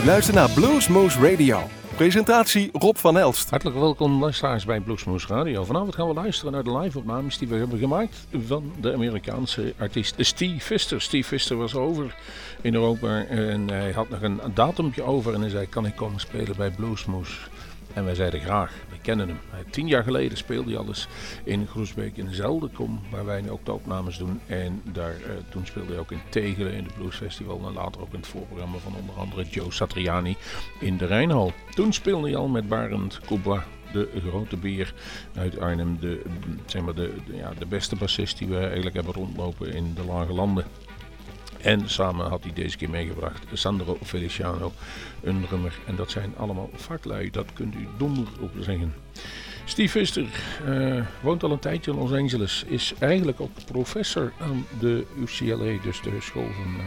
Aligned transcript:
U 0.00 0.04
luistert 0.04 0.36
naar 0.36 0.50
Bluesmoose 0.50 1.30
Radio. 1.30 1.68
Presentatie 1.96 2.70
Rob 2.72 2.96
van 2.96 3.18
Elst. 3.18 3.50
Hartelijk 3.50 3.78
welkom 3.78 4.20
luisteraars 4.20 4.64
bij 4.64 4.80
Bluesmoose 4.80 5.26
Radio. 5.26 5.64
Vanavond 5.64 5.94
gaan 5.94 6.08
we 6.08 6.14
luisteren 6.14 6.52
naar 6.52 6.62
de 6.62 6.78
live-opnames 6.78 7.38
die 7.38 7.48
we 7.48 7.56
hebben 7.56 7.78
gemaakt 7.78 8.26
van 8.46 8.72
de 8.80 8.92
Amerikaanse 8.92 9.74
artiest 9.78 10.14
Steve 10.18 10.60
Fister. 10.60 11.00
Steve 11.00 11.28
Fister 11.28 11.56
was 11.56 11.74
over 11.74 12.14
in 12.60 12.74
Europa 12.74 13.24
en 13.24 13.68
hij 13.68 13.92
had 13.92 14.08
nog 14.08 14.22
een 14.22 14.40
datumpje 14.54 15.02
over 15.02 15.34
en 15.34 15.40
hij 15.40 15.50
zei 15.50 15.68
kan 15.68 15.86
ik 15.86 15.96
komen 15.96 16.20
spelen 16.20 16.56
bij 16.56 16.70
Bluesmoose. 16.70 17.38
En 17.94 18.04
wij 18.04 18.14
zeiden 18.14 18.40
graag, 18.40 18.72
we 18.90 18.96
kennen 19.02 19.28
hem. 19.28 19.38
Tien 19.70 19.88
jaar 19.88 20.04
geleden 20.04 20.38
speelde 20.38 20.70
hij 20.70 20.78
al 20.78 20.86
eens 20.86 21.08
in 21.44 21.66
Groesbeek 21.66 22.16
in 22.16 22.26
dezelfde 22.26 22.68
kom 22.68 23.00
waar 23.10 23.24
wij 23.24 23.40
nu 23.40 23.50
ook 23.50 23.64
de 23.64 23.72
opnames 23.72 24.18
doen. 24.18 24.40
En 24.46 24.82
daar, 24.84 25.14
eh, 25.14 25.30
toen 25.48 25.66
speelde 25.66 25.90
hij 25.90 25.98
ook 25.98 26.12
in 26.12 26.20
Tegelen 26.28 26.72
in 26.72 26.84
het 26.84 26.94
Blues 26.94 27.16
Festival 27.16 27.66
en 27.66 27.72
later 27.72 28.00
ook 28.00 28.12
in 28.12 28.18
het 28.18 28.28
voorprogramma 28.28 28.78
van 28.78 28.94
onder 28.94 29.14
andere 29.14 29.44
Joe 29.44 29.72
Satriani 29.72 30.36
in 30.80 30.96
de 30.96 31.06
Rijnhal. 31.06 31.52
Toen 31.74 31.92
speelde 31.92 32.28
hij 32.28 32.36
al 32.36 32.48
met 32.48 32.68
Barend 32.68 33.20
Kubla 33.26 33.64
de 33.92 34.08
grote 34.28 34.56
beer 34.56 34.94
uit 35.34 35.58
Arnhem. 35.58 35.98
De, 36.00 36.22
zeg 36.66 36.82
maar 36.82 36.94
de, 36.94 37.12
ja, 37.32 37.52
de 37.58 37.66
beste 37.66 37.96
bassist 37.96 38.38
die 38.38 38.48
we 38.48 38.58
eigenlijk 38.58 38.94
hebben 38.94 39.14
rondlopen 39.14 39.72
in 39.72 39.94
de 39.94 40.04
lage 40.04 40.32
landen. 40.32 40.64
En 41.62 41.88
samen 41.88 42.28
had 42.28 42.42
hij 42.42 42.52
deze 42.52 42.76
keer 42.76 42.90
meegebracht 42.90 43.44
Sandro 43.52 43.98
Feliciano, 44.02 44.72
een 45.22 45.44
drummer. 45.46 45.78
En 45.86 45.96
dat 45.96 46.10
zijn 46.10 46.34
allemaal 46.36 46.70
vaklui, 46.74 47.30
dat 47.30 47.52
kunt 47.52 47.74
u 47.74 47.88
donder 47.98 48.26
op 48.40 48.50
zeggen. 48.58 48.94
Steve 49.64 49.88
Fister 49.88 50.26
uh, 50.68 51.04
woont 51.20 51.42
al 51.42 51.50
een 51.50 51.58
tijdje 51.58 51.90
in 51.90 51.96
Los 51.96 52.12
Angeles. 52.12 52.64
Is 52.66 52.94
eigenlijk 52.98 53.40
ook 53.40 53.50
professor 53.66 54.32
aan 54.40 54.66
de 54.78 55.06
UCLA, 55.18 55.82
dus 55.82 56.02
de 56.02 56.16
school 56.20 56.48
van 56.52 56.74
uh, 56.76 56.84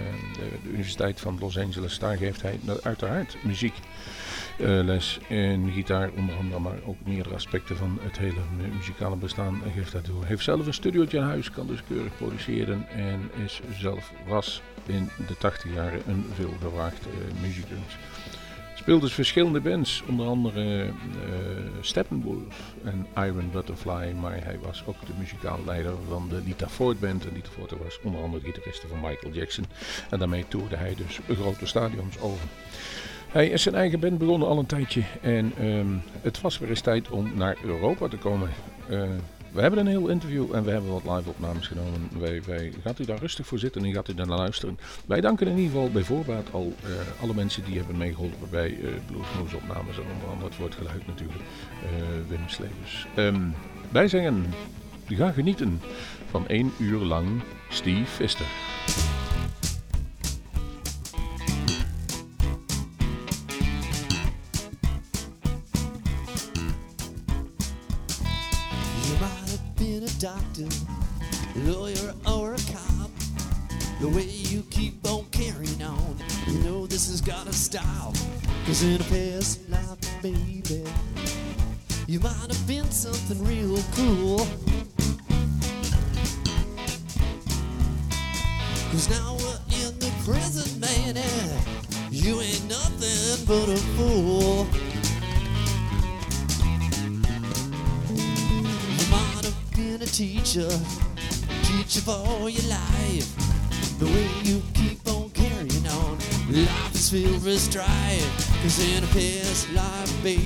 de, 0.63 0.69
Universiteit 0.69 1.19
van 1.19 1.37
Los 1.39 1.57
Angeles. 1.57 1.99
Daar 1.99 2.17
geeft 2.17 2.41
hij 2.41 2.59
uiteraard 2.83 3.37
muziek. 3.43 3.73
Uh, 4.57 4.83
les 4.83 5.19
en 5.29 5.71
gitaar 5.71 6.09
onder 6.17 6.35
andere, 6.35 6.59
maar 6.59 6.77
ook 6.85 6.97
meerdere 7.03 7.35
aspecten 7.35 7.77
van 7.77 7.99
het 8.01 8.17
hele 8.17 8.39
muzikale 8.77 9.15
bestaan 9.15 9.61
geeft 9.75 9.93
hij 9.93 10.01
door. 10.01 10.25
Heeft 10.25 10.43
zelf 10.43 10.65
een 10.65 10.73
studiootje 10.73 11.17
in 11.17 11.23
huis, 11.23 11.51
kan 11.51 11.67
dus 11.67 11.83
keurig 11.87 12.17
produceren 12.17 12.87
en 12.89 13.31
is 13.45 13.61
zelf 13.79 14.11
was 14.27 14.61
in 14.87 15.09
de 15.27 15.37
80 15.37 15.73
jaren 15.73 16.01
een 16.07 16.25
veelgevraagd 16.35 17.05
uh, 17.05 17.41
muzikus. 17.41 17.97
Speelt 18.75 19.01
dus 19.01 19.13
verschillende 19.13 19.59
bands, 19.59 20.03
onder 20.07 20.25
andere 20.27 20.85
uh, 20.85 20.91
Steppenwolf 21.81 22.73
en 22.83 23.07
Iron 23.15 23.49
Butterfly, 23.51 24.11
maar 24.21 24.43
hij 24.43 24.59
was 24.61 24.83
ook 24.85 25.05
de 25.05 25.13
muzikaal 25.19 25.59
leider 25.65 25.93
van 26.07 26.29
de 26.29 26.41
Lita 26.45 26.69
Ford 26.69 26.99
Band. 26.99 27.25
En 27.25 27.33
Lita 27.33 27.49
Ford 27.49 27.71
was 27.83 27.99
onder 28.03 28.21
andere 28.21 28.43
gitariste 28.43 28.87
van 28.87 28.99
Michael 28.99 29.33
Jackson 29.33 29.65
en 30.09 30.19
daarmee 30.19 30.45
toerde 30.47 30.75
hij 30.75 30.95
dus 30.95 31.19
grote 31.37 31.65
stadions 31.65 32.19
over. 32.19 32.47
Hij 33.27 33.47
is 33.47 33.61
zijn 33.61 33.75
eigen 33.75 33.99
band 33.99 34.17
begonnen 34.17 34.47
al 34.47 34.59
een 34.59 34.65
tijdje 34.65 35.03
en 35.21 35.65
um, 35.65 36.01
het 36.21 36.41
was 36.41 36.59
weer 36.59 36.69
eens 36.69 36.81
tijd 36.81 37.09
om 37.09 37.31
naar 37.35 37.57
Europa 37.63 38.07
te 38.07 38.17
komen. 38.17 38.49
Uh, 38.89 39.03
we 39.53 39.61
hebben 39.61 39.79
een 39.79 39.87
heel 39.87 40.07
interview 40.07 40.55
en 40.55 40.63
we 40.63 40.71
hebben 40.71 40.91
wat 40.91 41.15
live 41.15 41.29
opnames 41.29 41.67
genomen. 41.67 42.09
Wij, 42.19 42.41
wij, 42.45 42.73
gaat 42.83 42.99
u 42.99 43.05
daar 43.05 43.19
rustig 43.19 43.47
voor 43.47 43.59
zitten 43.59 43.85
en 43.85 43.93
gaat 43.93 44.09
u 44.09 44.13
daar 44.13 44.27
naar 44.27 44.37
luisteren. 44.37 44.79
Wij 45.05 45.21
danken 45.21 45.47
in 45.47 45.57
ieder 45.57 45.71
geval 45.71 45.91
bij 45.91 46.03
voorbaat 46.03 46.47
al 46.51 46.73
uh, 46.83 47.21
alle 47.21 47.33
mensen 47.33 47.63
die 47.63 47.77
hebben 47.77 47.97
meegeholpen 47.97 48.49
bij 48.49 48.69
uh, 48.69 48.89
Bluesmoose 49.07 49.55
opnames. 49.55 49.97
En 49.97 50.03
onder 50.13 50.29
andere 50.29 50.49
het 50.49 50.57
woordgeluid 50.57 51.07
natuurlijk, 51.07 51.39
uh, 51.39 52.29
Wim 52.29 52.47
Slevers. 52.47 53.07
Um, 53.17 53.53
wij 53.91 54.07
zeggen, 54.07 54.45
ga 55.07 55.31
genieten 55.31 55.81
van 56.29 56.47
één 56.47 56.71
uur 56.79 56.99
lang 56.99 57.27
Steve 57.69 58.05
Fister. 58.05 58.47
Life, 109.73 110.23
baby, 110.23 110.42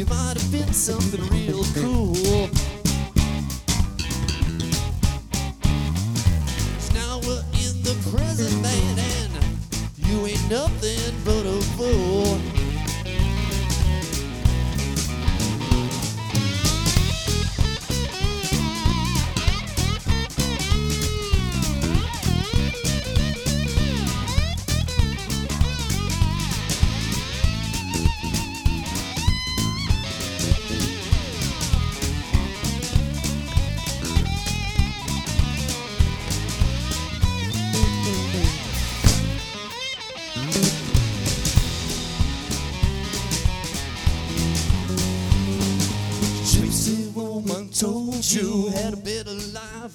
you 0.00 0.06
might 0.06 0.34
have 0.34 0.50
been 0.50 0.72
something 0.72 1.20
real 1.28 1.62
cool. 1.74 2.14
Cause 6.74 6.94
now 6.94 7.20
we're 7.26 7.44
in 7.60 7.82
the 7.82 7.94
present, 8.10 8.62
man, 8.62 8.98
and 8.98 10.08
you 10.08 10.26
ain't 10.26 10.50
nothing 10.50 11.14
but 11.22 11.39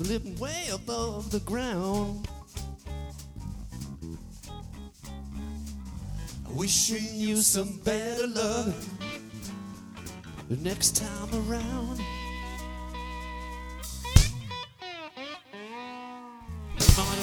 living 0.07 0.37
way 0.37 0.67
above 0.71 1.31
the 1.31 1.39
ground. 1.39 2.27
Wishing 6.53 7.15
you 7.15 7.37
some 7.37 7.77
better 7.83 8.27
luck 8.27 8.73
the 10.49 10.57
next 10.57 10.95
time 10.95 11.49
around. 11.49 11.99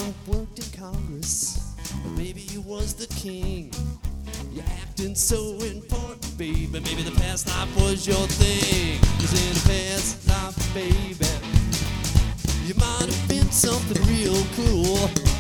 Have 0.03 0.29
worked 0.29 0.59
in 0.59 0.79
Congress, 0.79 1.75
maybe 2.17 2.41
you 2.41 2.61
was 2.63 2.95
the 2.95 3.07
king. 3.15 3.73
You're 4.53 4.65
acting 4.83 5.15
so 5.15 5.59
important, 5.61 6.37
baby. 6.37 6.69
Maybe 6.73 7.03
the 7.03 7.19
past 7.21 7.47
life 7.47 7.75
was 7.77 8.07
your 8.07 8.27
thing. 8.27 8.99
Cause 9.19 9.33
in 9.33 9.55
the 9.55 9.69
past 9.69 10.29
life, 10.29 10.75
baby, 10.75 11.15
you 12.65 12.75
might 12.75 13.07
have 13.07 13.29
been 13.29 13.51
something 13.51 14.01
real 14.07 14.45
cool. 14.55 15.32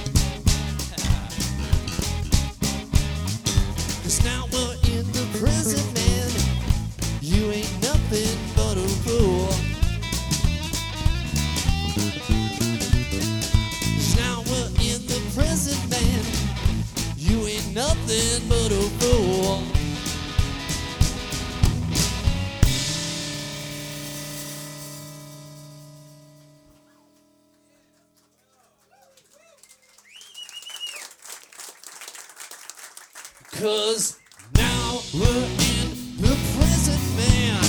Cause 33.62 34.18
now 34.56 34.98
we're 35.14 35.24
in 35.24 36.16
the 36.20 36.36
present, 36.58 37.00
man. 37.16 37.62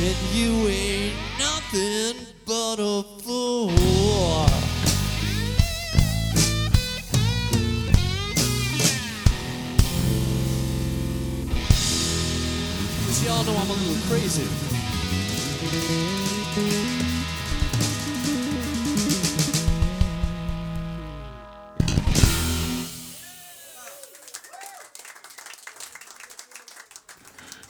And 0.00 0.16
you 0.32 0.68
ain't 0.68 1.14
nothing 1.38 2.16
but 2.46 2.76
a 2.78 3.02
fool. 3.20 3.68
Cause 13.04 13.22
y'all 13.22 13.44
know 13.44 13.52
I'm 13.52 13.68
a 13.68 13.74
little 13.74 14.08
crazy. 14.08 14.75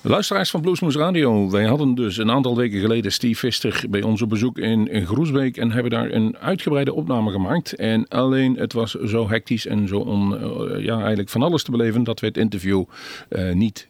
Luisteraars 0.08 0.50
van 0.50 0.60
Bluesmoes 0.60 0.96
Radio, 0.96 1.50
wij 1.50 1.64
hadden 1.64 1.94
dus 1.94 2.16
een 2.16 2.30
aantal 2.30 2.56
weken 2.56 2.80
geleden 2.80 3.12
Steve 3.12 3.38
Vister 3.38 3.84
bij 3.90 4.02
ons 4.02 4.22
op 4.22 4.28
bezoek 4.28 4.58
in, 4.58 5.06
Groesbeek 5.06 5.56
en 5.56 5.70
hebben 5.70 5.90
daar 5.90 6.10
een 6.10 6.36
uitgebreide 6.36 6.92
opname 6.92 7.30
gemaakt. 7.30 7.74
En 7.74 8.08
alleen 8.08 8.56
het 8.56 8.72
was 8.72 8.94
zo 8.94 9.28
hectisch 9.28 9.66
en 9.66 9.88
zo 9.88 9.98
on, 9.98 10.38
eh, 10.38 10.84
ja, 10.84 10.98
eigenlijk 10.98 11.28
van 11.28 11.42
alles 11.42 11.62
te 11.62 11.70
beleven 11.70 12.04
dat 12.04 12.20
we 12.20 12.26
het 12.26 12.36
interview 12.36 12.84
eh, 13.28 13.52
niet 13.52 13.86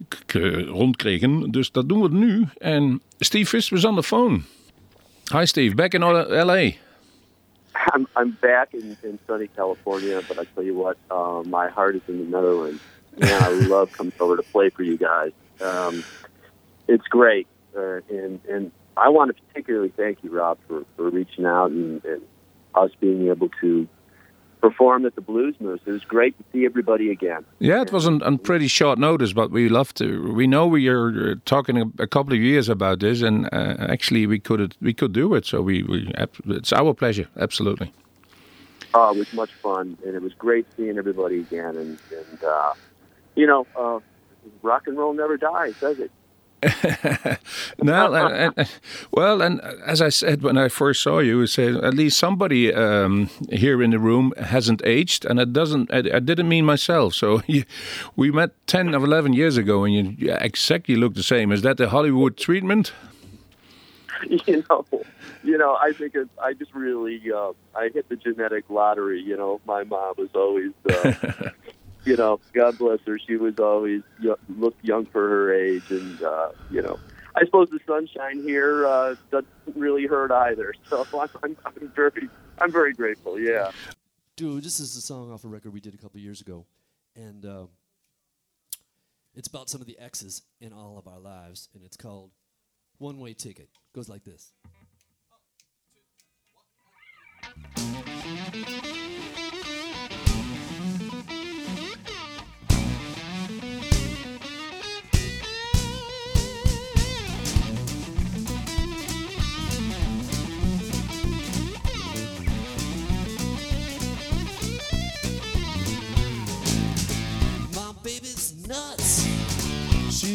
rondkregen. 0.66 1.50
Dus 1.50 1.70
dat 1.70 1.88
doen 1.88 2.02
we 2.02 2.08
nu. 2.08 2.44
En 2.58 3.00
Steve 3.18 3.48
Vister 3.48 3.74
was 3.74 3.84
on 3.84 3.96
the 3.96 4.02
phone. 4.02 4.40
Hi 5.32 5.44
Steve, 5.44 5.74
back 5.74 5.92
in 5.92 6.00
LA. 6.00 6.54
I'm 6.54 8.06
I'm 8.16 8.36
back 8.40 8.68
in, 8.70 8.96
in 9.02 9.18
sunny 9.26 9.48
California, 9.56 10.20
but 10.28 10.38
I 10.40 10.46
tell 10.54 10.64
you 10.64 10.76
what, 10.82 10.96
uh, 11.10 11.50
my 11.50 11.68
heart 11.74 11.94
is 11.94 12.00
in 12.06 12.16
the 12.16 12.28
Netherlands. 12.30 12.82
Man, 13.18 13.42
I 13.42 13.66
love 13.68 13.92
coming 13.92 14.12
over 14.18 14.36
to 14.36 14.44
play 14.52 14.70
for 14.70 14.84
you 14.84 14.96
guys. 14.96 15.32
Um, 15.60 16.04
it's 16.88 17.06
great, 17.08 17.46
uh, 17.76 18.00
and 18.10 18.40
and 18.48 18.72
I 18.96 19.08
want 19.08 19.34
to 19.34 19.42
particularly 19.42 19.92
thank 19.96 20.22
you, 20.22 20.30
Rob, 20.30 20.58
for, 20.66 20.84
for 20.96 21.10
reaching 21.10 21.44
out 21.44 21.70
and, 21.70 22.04
and 22.04 22.22
us 22.74 22.90
being 23.00 23.28
able 23.28 23.50
to 23.60 23.86
perform 24.60 25.04
at 25.04 25.14
the 25.14 25.20
Blues 25.20 25.54
Moose. 25.60 25.80
It 25.86 25.92
was 25.92 26.04
great 26.04 26.36
to 26.38 26.44
see 26.52 26.64
everybody 26.64 27.10
again. 27.10 27.44
Yeah, 27.58 27.82
it 27.82 27.92
was 27.92 28.06
on, 28.06 28.22
on 28.22 28.38
pretty 28.38 28.68
short 28.68 28.98
notice, 28.98 29.32
but 29.32 29.50
we 29.50 29.68
love 29.68 29.92
to. 29.94 30.32
We 30.32 30.46
know 30.46 30.66
we 30.66 30.88
are 30.88 31.32
uh, 31.32 31.34
talking 31.44 31.76
a, 31.78 32.02
a 32.02 32.06
couple 32.06 32.32
of 32.32 32.40
years 32.40 32.68
about 32.68 33.00
this, 33.00 33.22
and 33.22 33.46
uh, 33.52 33.76
actually 33.80 34.26
we 34.26 34.38
could 34.38 34.76
we 34.80 34.94
could 34.94 35.12
do 35.12 35.34
it. 35.34 35.44
So 35.44 35.60
we, 35.60 35.82
we 35.82 36.10
it's 36.46 36.72
our 36.72 36.94
pleasure, 36.94 37.28
absolutely. 37.36 37.92
Oh, 38.94 39.14
it 39.14 39.18
was 39.18 39.32
much 39.34 39.52
fun, 39.62 39.98
and 40.06 40.14
it 40.14 40.22
was 40.22 40.32
great 40.32 40.66
seeing 40.76 40.96
everybody 40.96 41.40
again. 41.40 41.76
And, 41.76 41.98
and 42.10 42.44
uh, 42.44 42.72
you 43.34 43.46
know, 43.46 43.66
uh, 43.76 44.00
rock 44.62 44.86
and 44.86 44.96
roll 44.96 45.12
never 45.12 45.36
dies, 45.36 45.74
does 45.80 45.98
it? 45.98 46.10
no, 47.82 48.14
and, 48.14 48.54
and, 48.56 48.68
well, 49.12 49.42
and 49.42 49.60
as 49.84 50.00
I 50.00 50.08
said 50.08 50.42
when 50.42 50.56
I 50.56 50.68
first 50.68 51.02
saw 51.02 51.18
you, 51.18 51.42
I 51.42 51.46
said 51.46 51.76
at 51.76 51.94
least 51.94 52.18
somebody 52.18 52.72
um, 52.72 53.28
here 53.50 53.82
in 53.82 53.90
the 53.90 53.98
room 53.98 54.32
hasn't 54.38 54.80
aged, 54.84 55.26
and 55.26 55.38
it 55.38 55.52
doesn't. 55.52 55.92
I, 55.92 55.98
I 55.98 56.18
didn't 56.18 56.48
mean 56.48 56.64
myself. 56.64 57.14
So 57.14 57.42
you, 57.46 57.64
we 58.16 58.30
met 58.30 58.50
ten 58.66 58.94
of 58.94 59.04
eleven 59.04 59.34
years 59.34 59.58
ago, 59.58 59.84
and 59.84 60.18
you 60.18 60.32
exactly 60.40 60.96
look 60.96 61.14
the 61.14 61.22
same. 61.22 61.52
Is 61.52 61.62
that 61.62 61.76
the 61.76 61.90
Hollywood 61.90 62.36
treatment? 62.38 62.92
you 64.46 64.64
know, 64.68 64.84
you 65.44 65.58
know, 65.58 65.76
I 65.80 65.92
think 65.92 66.14
it, 66.14 66.28
I 66.42 66.54
just 66.54 66.74
really, 66.74 67.20
uh, 67.32 67.52
I 67.74 67.90
hit 67.92 68.08
the 68.08 68.16
genetic 68.16 68.64
lottery. 68.68 69.20
You 69.20 69.36
know, 69.36 69.60
my 69.66 69.84
mom 69.84 70.14
was 70.18 70.30
always, 70.34 70.72
uh, 70.90 71.12
you 72.06 72.16
know, 72.16 72.40
God 72.54 72.78
bless 72.78 73.00
her. 73.06 73.18
She 73.18 73.36
was 73.36 73.58
always 73.58 74.02
yo- 74.20 74.38
looked 74.48 74.82
young 74.84 75.06
for 75.06 75.28
her 75.28 75.52
age, 75.52 75.90
and 75.90 76.22
uh, 76.22 76.50
you 76.70 76.80
know, 76.80 76.98
I 77.34 77.44
suppose 77.44 77.68
the 77.68 77.80
sunshine 77.86 78.42
here 78.42 78.86
uh, 78.86 79.16
doesn't 79.30 79.48
really 79.74 80.06
hurt 80.06 80.30
either. 80.30 80.72
So 80.88 81.04
I'm, 81.20 81.28
I'm, 81.42 81.56
I'm 81.66 81.92
very, 81.96 82.28
I'm 82.58 82.70
very 82.70 82.92
grateful. 82.92 83.40
Yeah. 83.40 83.72
Dude, 84.36 84.62
this 84.62 84.78
is 84.78 84.96
a 84.96 85.00
song 85.00 85.32
off 85.32 85.44
a 85.44 85.48
record 85.48 85.72
we 85.72 85.80
did 85.80 85.94
a 85.94 85.98
couple 85.98 86.20
years 86.20 86.40
ago, 86.40 86.64
and 87.16 87.44
uh, 87.44 87.66
it's 89.34 89.48
about 89.48 89.68
some 89.68 89.80
of 89.80 89.88
the 89.88 89.98
exes 89.98 90.42
in 90.60 90.72
all 90.72 90.96
of 90.96 91.08
our 91.08 91.18
lives, 91.18 91.68
and 91.74 91.82
it's 91.82 91.96
called 91.96 92.30
"One 92.98 93.18
Way 93.18 93.34
Ticket." 93.34 93.68
Goes 93.92 94.08
like 94.08 94.22
this. 94.24 94.52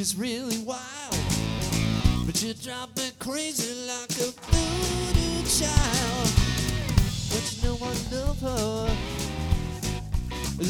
She's 0.01 0.15
really 0.15 0.57
wild. 0.63 1.15
But 2.25 2.41
you 2.41 2.55
drive 2.55 2.89
me 2.97 3.11
crazy 3.19 3.85
like 3.85 4.09
a 4.09 4.33
voodoo 4.49 5.43
child. 5.45 6.29
But 7.29 7.43
you 7.53 7.61
know 7.61 7.77
I 7.79 7.93
love 8.11 8.41
her. 8.41 8.89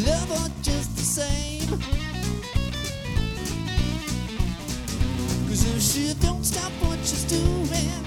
Love 0.05 0.29
her 0.37 0.49
just 0.61 0.97
the 0.97 1.01
same. 1.01 1.69
Cause 5.47 5.63
if 5.75 5.81
she 5.81 6.13
don't 6.19 6.43
stop 6.43 6.73
what 6.83 6.99
she's 6.99 7.23
doing, 7.23 8.03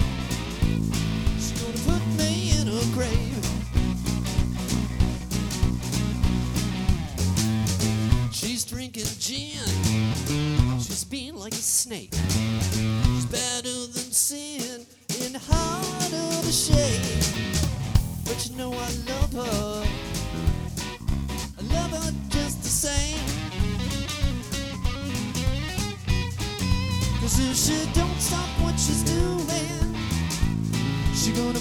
she's 1.37 1.53
gonna 1.59 1.81
put 1.89 2.05
me 2.19 2.51
in 2.61 2.67
her 2.67 2.85
grave. 2.93 3.45
She's 8.31 8.63
drinking 8.63 9.07
gin. 9.17 10.44
She's 10.95 11.03
being 11.03 11.35
like 11.35 11.51
a 11.51 11.57
snake. 11.57 12.13
She's 12.13 13.25
better 13.25 13.85
than 13.91 14.11
sin 14.13 14.85
and 15.23 15.35
harder 15.35 16.41
to 16.41 16.51
shake. 16.53 17.03
But 18.23 18.47
you 18.47 18.55
know 18.55 18.71
I 18.71 18.89
love 19.11 19.33
her. 19.33 19.85
I 21.59 21.63
love 21.75 21.91
her 21.91 22.11
just 22.29 22.63
the 22.63 22.69
same. 22.69 23.19
Cause 27.19 27.39
if 27.41 27.57
she 27.57 27.91
don't 27.93 28.21
stop 28.21 28.47
what 28.63 28.79
she's 28.79 29.03
doing, 29.03 29.95
she 31.13 31.33
gonna 31.33 31.59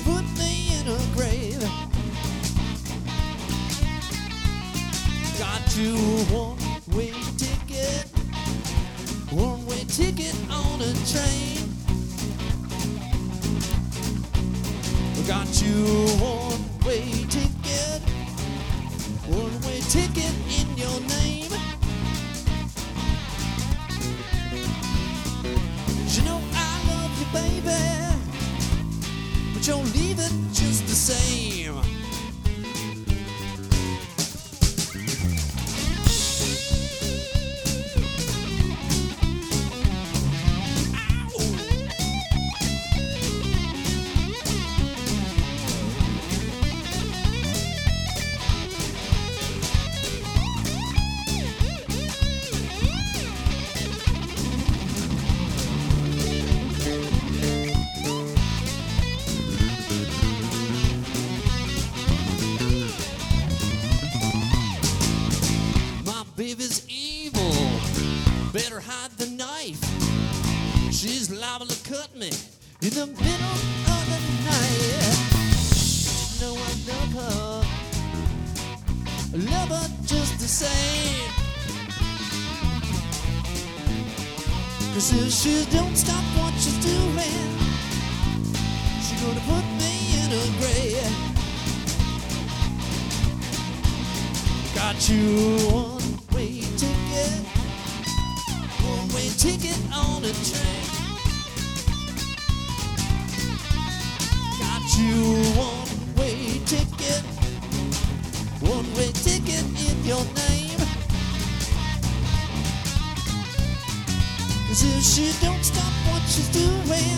Cause 114.75 114.83
if 114.83 115.05
she 115.05 115.27
don't 115.47 115.63
stop 115.63 115.93
what 116.11 116.23
she's 116.23 116.49
doing, 116.49 117.17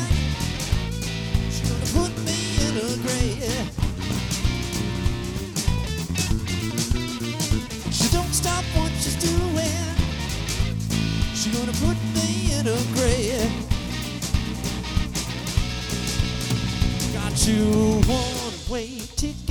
she's 1.49 1.65
gonna 1.65 1.89
put 1.97 2.13
me 2.27 2.37
in 2.67 2.77
a 2.77 2.97
grave. 3.01 3.71
She 7.91 8.09
don't 8.13 8.35
stop 8.35 8.63
what 8.77 8.93
she's 9.01 9.17
doing, 9.17 9.97
she's 11.33 11.53
gonna 11.57 11.73
put 11.81 11.97
me 12.13 12.29
in 12.59 12.67
a 12.67 12.79
grave. 12.93 13.51
Got 17.15 17.47
you 17.49 18.03
one 18.05 18.55
way 18.69 19.01
ticket, 19.17 19.46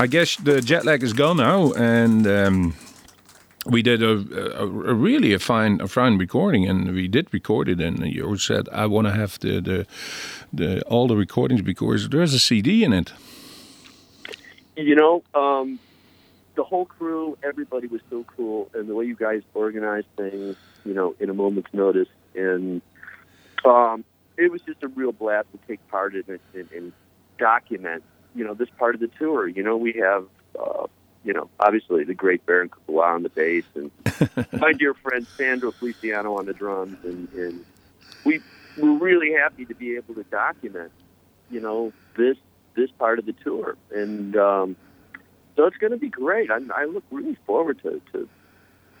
I 0.00 0.06
guess 0.06 0.36
the 0.36 0.62
jet 0.62 0.86
lag 0.86 1.02
is 1.02 1.12
gone 1.12 1.36
now, 1.36 1.72
and 1.74 2.26
um, 2.26 2.74
we 3.66 3.82
did 3.82 4.02
a, 4.02 4.12
a, 4.58 4.64
a 4.64 4.94
really 4.94 5.34
a 5.34 5.38
fine 5.38 5.78
a 5.82 5.88
fine 5.88 6.16
recording, 6.16 6.66
and 6.66 6.94
we 6.94 7.06
did 7.06 7.28
record 7.34 7.68
it. 7.68 7.80
And 7.80 8.06
you 8.06 8.38
said 8.38 8.66
I 8.72 8.86
want 8.86 9.08
to 9.08 9.12
have 9.12 9.38
the, 9.40 9.60
the 9.60 9.86
the 10.54 10.80
all 10.84 11.06
the 11.06 11.16
recordings 11.16 11.60
because 11.60 12.08
there's 12.08 12.32
a 12.32 12.38
CD 12.38 12.82
in 12.82 12.94
it. 12.94 13.12
You 14.74 14.94
know, 14.94 15.22
um, 15.34 15.78
the 16.54 16.64
whole 16.64 16.86
crew, 16.86 17.36
everybody 17.42 17.86
was 17.86 18.00
so 18.08 18.24
cool, 18.24 18.70
and 18.72 18.88
the 18.88 18.94
way 18.94 19.04
you 19.04 19.16
guys 19.16 19.42
organized 19.52 20.08
things, 20.16 20.56
you 20.86 20.94
know, 20.94 21.14
in 21.20 21.28
a 21.28 21.34
moment's 21.34 21.74
notice, 21.74 22.08
and 22.34 22.80
um, 23.66 24.06
it 24.38 24.50
was 24.50 24.62
just 24.62 24.82
a 24.82 24.88
real 24.88 25.12
blast 25.12 25.48
to 25.52 25.58
take 25.68 25.86
part 25.88 26.14
in 26.14 26.24
it 26.26 26.40
and, 26.54 26.72
and 26.72 26.92
document, 27.36 28.02
you 28.34 28.44
know, 28.44 28.54
this 28.54 28.68
part 28.78 28.94
of 28.94 29.00
the 29.00 29.08
tour. 29.18 29.48
You 29.48 29.62
know, 29.62 29.76
we 29.76 29.92
have, 29.94 30.26
uh, 30.58 30.86
you 31.24 31.32
know, 31.32 31.48
obviously 31.58 32.04
the 32.04 32.14
great 32.14 32.44
Barend 32.46 32.70
Courbois 32.70 33.14
on 33.14 33.22
the 33.22 33.28
bass, 33.28 33.64
and 33.74 33.90
my 34.60 34.72
dear 34.72 34.94
friend 34.94 35.26
Sandro 35.36 35.72
Feliciano 35.72 36.38
on 36.38 36.46
the 36.46 36.54
drums, 36.54 36.96
and, 37.04 37.28
and 37.32 37.64
we 38.24 38.40
we're 38.76 38.98
really 38.98 39.32
happy 39.32 39.64
to 39.66 39.74
be 39.74 39.96
able 39.96 40.14
to 40.14 40.22
document, 40.24 40.92
you 41.50 41.60
know, 41.60 41.92
this 42.16 42.36
this 42.74 42.90
part 42.92 43.18
of 43.18 43.26
the 43.26 43.32
tour, 43.32 43.76
and 43.94 44.36
um, 44.36 44.76
so 45.56 45.66
it's 45.66 45.76
going 45.76 45.92
to 45.92 45.98
be 45.98 46.08
great. 46.08 46.50
I, 46.50 46.58
I 46.74 46.84
look 46.84 47.04
really 47.10 47.36
forward 47.46 47.82
to, 47.82 48.00
to 48.12 48.28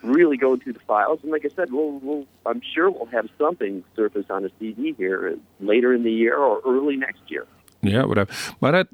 really 0.02 0.36
going 0.36 0.60
through 0.60 0.74
the 0.74 0.80
files, 0.80 1.20
and 1.22 1.30
like 1.30 1.44
I 1.44 1.48
said, 1.54 1.72
we'll, 1.72 1.92
we'll 1.92 2.26
I'm 2.44 2.60
sure 2.74 2.90
we'll 2.90 3.06
have 3.06 3.28
something 3.38 3.84
surface 3.96 4.26
on 4.30 4.44
a 4.44 4.50
CD 4.58 4.94
here 4.96 5.38
later 5.60 5.94
in 5.94 6.02
the 6.02 6.12
year 6.12 6.36
or 6.36 6.60
early 6.66 6.96
next 6.96 7.22
year. 7.28 7.46
Yeah, 7.82 8.04
whatever. 8.04 8.30
But 8.60 8.70
that, 8.72 8.88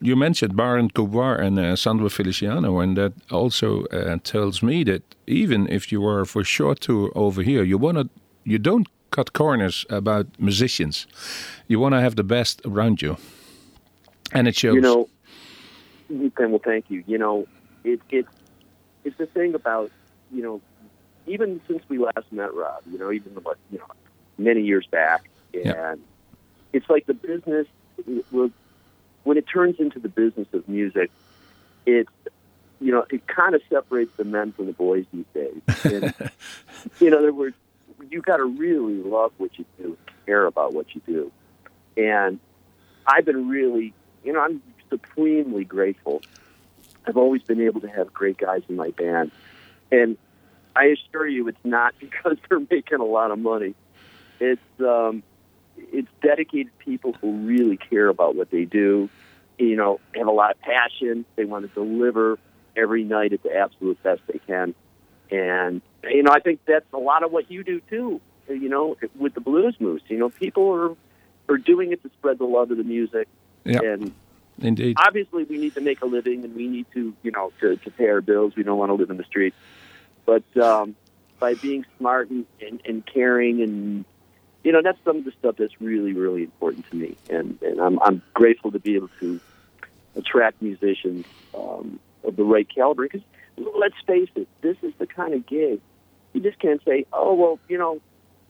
you 0.00 0.16
mentioned 0.16 0.54
Barend 0.54 0.92
Courbois 0.92 1.40
and 1.40 1.58
uh, 1.58 1.76
Sandro 1.76 2.08
Feliciano, 2.08 2.78
and 2.80 2.96
that 2.96 3.12
also 3.30 3.84
uh, 3.86 4.18
tells 4.24 4.62
me 4.62 4.84
that 4.84 5.02
even 5.26 5.68
if 5.68 5.92
you 5.92 6.04
are 6.06 6.24
for 6.24 6.44
short 6.44 6.80
tour 6.80 7.10
over 7.14 7.42
here, 7.42 7.62
you 7.62 7.78
wanna 7.78 8.08
you 8.44 8.58
don't 8.58 8.88
cut 9.10 9.32
corners 9.32 9.86
about 9.88 10.26
musicians. 10.38 11.06
You 11.68 11.78
want 11.78 11.94
to 11.94 12.00
have 12.00 12.16
the 12.16 12.24
best 12.24 12.60
around 12.64 13.00
you, 13.00 13.16
and 14.32 14.48
it 14.48 14.56
shows. 14.56 14.74
You 14.74 14.80
know, 14.80 15.08
then 16.08 16.50
well, 16.50 16.60
thank 16.62 16.90
you. 16.90 17.04
You 17.06 17.18
know, 17.18 17.46
it 17.84 18.00
it 18.10 18.26
it's 19.04 19.16
the 19.16 19.26
thing 19.26 19.54
about 19.54 19.90
you 20.32 20.42
know, 20.42 20.60
even 21.26 21.60
since 21.68 21.82
we 21.88 21.98
last 21.98 22.30
met 22.32 22.52
Rob, 22.52 22.82
you 22.90 22.98
know, 22.98 23.12
even 23.12 23.36
about 23.36 23.58
you 23.70 23.78
know 23.78 23.86
many 24.38 24.62
years 24.62 24.86
back, 24.90 25.30
and 25.54 25.64
Yeah. 25.64 25.94
it's 26.72 26.90
like 26.90 27.06
the 27.06 27.14
business 27.14 27.66
when 28.30 29.38
it 29.38 29.46
turns 29.46 29.78
into 29.78 29.98
the 29.98 30.08
business 30.08 30.48
of 30.52 30.68
music, 30.68 31.10
it's 31.86 32.10
you 32.80 32.92
know, 32.92 33.06
it 33.10 33.26
kind 33.26 33.54
of 33.54 33.62
separates 33.70 34.10
the 34.16 34.24
men 34.24 34.52
from 34.52 34.66
the 34.66 34.72
boys 34.72 35.06
these 35.12 35.24
days. 35.32 35.62
And, 35.84 36.14
in 37.00 37.14
other 37.14 37.32
words, 37.32 37.56
you 38.10 38.20
got 38.20 38.38
to 38.38 38.44
really 38.44 38.96
love 38.96 39.32
what 39.38 39.58
you 39.58 39.64
do, 39.78 39.96
care 40.26 40.44
about 40.44 40.74
what 40.74 40.94
you 40.94 41.00
do. 41.06 41.32
And 41.96 42.38
I've 43.06 43.24
been 43.24 43.48
really, 43.48 43.94
you 44.22 44.32
know, 44.32 44.40
I'm 44.40 44.62
supremely 44.90 45.64
grateful. 45.64 46.22
I've 47.06 47.16
always 47.16 47.42
been 47.42 47.60
able 47.60 47.80
to 47.82 47.88
have 47.88 48.12
great 48.12 48.38
guys 48.38 48.62
in 48.68 48.76
my 48.76 48.90
band. 48.90 49.30
And 49.90 50.18
I 50.76 50.86
assure 50.86 51.26
you, 51.26 51.48
it's 51.48 51.64
not 51.64 51.94
because 52.00 52.36
they're 52.48 52.60
making 52.60 52.98
a 53.00 53.04
lot 53.04 53.30
of 53.30 53.38
money. 53.38 53.74
It's, 54.40 54.60
um, 54.80 55.22
it's 55.76 56.08
dedicated 56.22 56.76
people 56.78 57.12
who 57.14 57.32
really 57.46 57.76
care 57.76 58.08
about 58.08 58.36
what 58.36 58.50
they 58.50 58.64
do. 58.64 59.08
You 59.58 59.76
know, 59.76 60.00
have 60.14 60.26
a 60.26 60.32
lot 60.32 60.50
of 60.50 60.60
passion. 60.60 61.24
They 61.36 61.44
want 61.44 61.68
to 61.68 61.74
deliver 61.74 62.38
every 62.76 63.04
night 63.04 63.32
at 63.32 63.42
the 63.42 63.54
absolute 63.54 64.02
best 64.02 64.20
they 64.26 64.40
can. 64.46 64.74
And 65.30 65.80
you 66.02 66.22
know, 66.22 66.32
I 66.32 66.40
think 66.40 66.60
that's 66.66 66.86
a 66.92 66.98
lot 66.98 67.22
of 67.22 67.32
what 67.32 67.50
you 67.50 67.64
do 67.64 67.80
too. 67.88 68.20
You 68.48 68.68
know, 68.68 68.96
with 69.18 69.34
the 69.34 69.40
Blues 69.40 69.76
Moose. 69.80 70.02
You 70.08 70.18
know, 70.18 70.30
people 70.30 70.70
are 70.72 70.96
are 71.48 71.58
doing 71.58 71.92
it 71.92 72.02
to 72.02 72.10
spread 72.18 72.38
the 72.38 72.44
love 72.44 72.70
of 72.70 72.76
the 72.76 72.84
music. 72.84 73.28
Yeah. 73.64 73.80
And 73.82 74.12
Indeed. 74.58 74.96
obviously, 74.98 75.44
we 75.44 75.58
need 75.58 75.74
to 75.74 75.80
make 75.80 76.02
a 76.02 76.06
living, 76.06 76.44
and 76.44 76.54
we 76.54 76.68
need 76.68 76.86
to, 76.94 77.14
you 77.22 77.30
know, 77.30 77.52
to, 77.60 77.76
to 77.76 77.90
pay 77.90 78.08
our 78.08 78.20
bills. 78.20 78.54
We 78.56 78.62
don't 78.62 78.78
want 78.78 78.90
to 78.90 78.94
live 78.94 79.10
in 79.10 79.16
the 79.16 79.24
streets. 79.24 79.56
But 80.26 80.44
um, 80.56 80.96
by 81.38 81.54
being 81.54 81.84
smart 81.98 82.30
and, 82.30 82.46
and, 82.60 82.80
and 82.86 83.06
caring, 83.06 83.62
and 83.62 84.04
you 84.64 84.72
know, 84.72 84.82
that's 84.82 84.98
some 85.04 85.18
of 85.18 85.24
the 85.24 85.32
stuff 85.38 85.56
that's 85.56 85.80
really, 85.80 86.12
really 86.12 86.42
important 86.42 86.88
to 86.90 86.96
me. 86.96 87.16
And 87.30 87.58
and 87.62 87.80
I'm 87.80 88.00
I'm 88.00 88.22
grateful 88.34 88.72
to 88.72 88.78
be 88.78 88.96
able 88.96 89.10
to 89.20 89.40
attract 90.16 90.60
musicians 90.62 91.26
um, 91.56 92.00
of 92.24 92.36
the 92.36 92.44
right 92.44 92.68
caliber. 92.68 93.04
Because 93.04 93.22
let's 93.78 93.94
face 94.06 94.30
it, 94.34 94.48
this 94.62 94.76
is 94.82 94.92
the 94.98 95.06
kind 95.06 95.34
of 95.34 95.46
gig 95.46 95.80
you 96.34 96.40
just 96.40 96.58
can't 96.58 96.82
say, 96.84 97.06
oh 97.12 97.32
well, 97.34 97.58
you 97.68 97.78
know, 97.78 98.00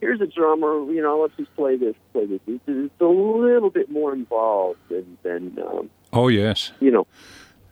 here's 0.00 0.20
a 0.20 0.26
drummer, 0.26 0.90
you 0.90 1.00
know, 1.00 1.20
let's 1.20 1.36
just 1.36 1.54
play 1.54 1.76
this, 1.76 1.94
play 2.12 2.26
this. 2.26 2.40
It's, 2.46 2.64
it's 2.66 3.00
a 3.00 3.04
little 3.04 3.70
bit 3.70 3.90
more 3.90 4.12
involved 4.12 4.80
than 4.88 5.16
than 5.22 5.56
um, 5.64 5.90
Oh 6.12 6.28
yes. 6.28 6.72
you 6.80 6.90
know, 6.90 7.06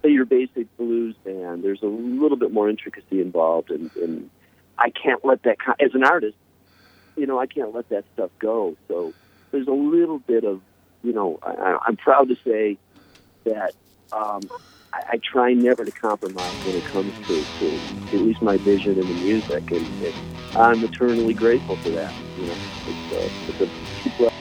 say 0.02 0.11
your 0.11 0.26
basic 0.26 0.75
blues 0.76 1.16
band. 1.25 1.64
There's 1.64 1.82
a 1.82 1.87
little 1.87 2.37
bit 2.37 2.52
more 2.52 2.68
intricacy 2.68 3.20
involved, 3.20 3.70
and, 3.70 3.90
and 3.96 4.30
I 4.78 4.90
can't 4.90 5.25
let 5.25 5.42
that 5.44 5.56
as 5.80 5.94
an 5.94 6.04
artist, 6.04 6.37
you 7.16 7.26
know, 7.26 7.38
I 7.38 7.47
can't 7.47 7.75
let 7.75 7.88
that 7.90 8.04
stuff 8.14 8.31
go. 8.38 8.76
So 8.88 9.12
there's 9.50 9.66
a 9.66 9.73
little 9.73 10.19
bit 10.19 10.45
of, 10.45 10.61
you 11.02 11.12
know, 11.12 11.38
I, 11.42 11.78
I'm 11.87 11.97
proud 11.97 12.28
to 12.28 12.37
say 12.45 12.78
that 13.45 13.75
um, 14.12 14.42
I, 14.92 15.02
I 15.12 15.21
try 15.23 15.52
never 15.52 15.85
to 15.85 15.90
compromise 15.90 16.52
when 16.64 16.76
it 16.76 16.85
comes 16.85 17.12
to, 17.26 17.45
to 17.59 18.16
at 18.16 18.23
least 18.23 18.42
my 18.42 18.57
vision 18.59 18.99
in 18.99 19.07
the 19.07 19.14
music, 19.14 19.71
and, 19.71 19.87
and 20.04 20.14
I'm 20.57 20.85
eternally 20.85 21.35
grateful 21.35 21.76
for 21.76 21.91
that. 21.91 22.13
You 22.39 22.47
know, 22.47 22.54
it's, 22.86 23.60
uh, 23.60 23.65
it's 23.65 24.21
a 24.21 24.31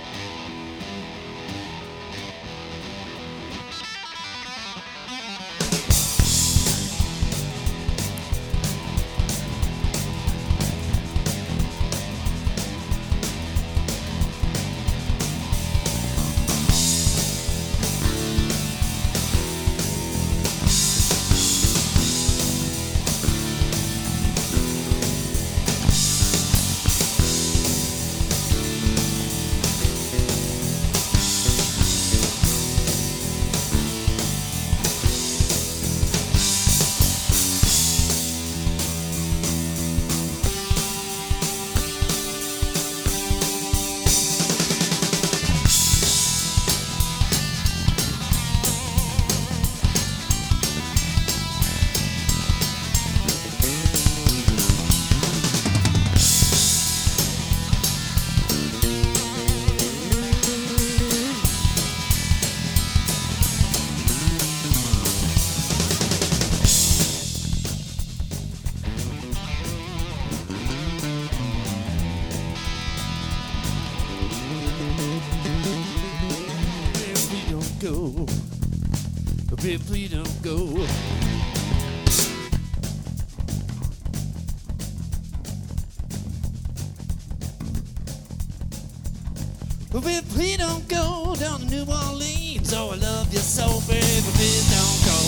If 89.93 90.37
we 90.37 90.55
don't 90.55 90.87
go 90.87 91.35
down 91.37 91.59
to 91.59 91.65
New 91.65 91.85
Orleans, 91.85 92.73
oh, 92.73 92.91
I 92.91 92.95
love 92.95 93.33
you 93.33 93.39
so, 93.39 93.67
baby, 93.89 94.31
please 94.37 94.63
don't 94.71 95.01
go. 95.05 95.19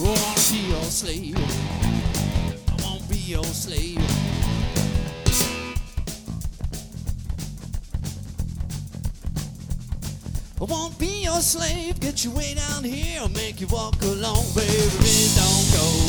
I 0.00 0.08
wanna 0.08 0.40
be 0.50 0.58
your 0.70 0.82
slave. 0.90 1.36
I 2.68 2.82
wanna 2.84 3.04
be 3.08 3.16
your 3.16 3.44
slave. 3.44 4.00
I 10.60 10.64
won't 10.64 10.98
be 10.98 11.22
your 11.22 11.40
slave, 11.40 12.00
get 12.00 12.24
you 12.24 12.32
way 12.32 12.54
down 12.54 12.82
here, 12.82 13.20
I'll 13.20 13.28
make 13.28 13.60
you 13.60 13.68
walk 13.68 14.02
along, 14.02 14.46
baby, 14.54 15.28
don't 15.36 15.72
go. 15.72 16.01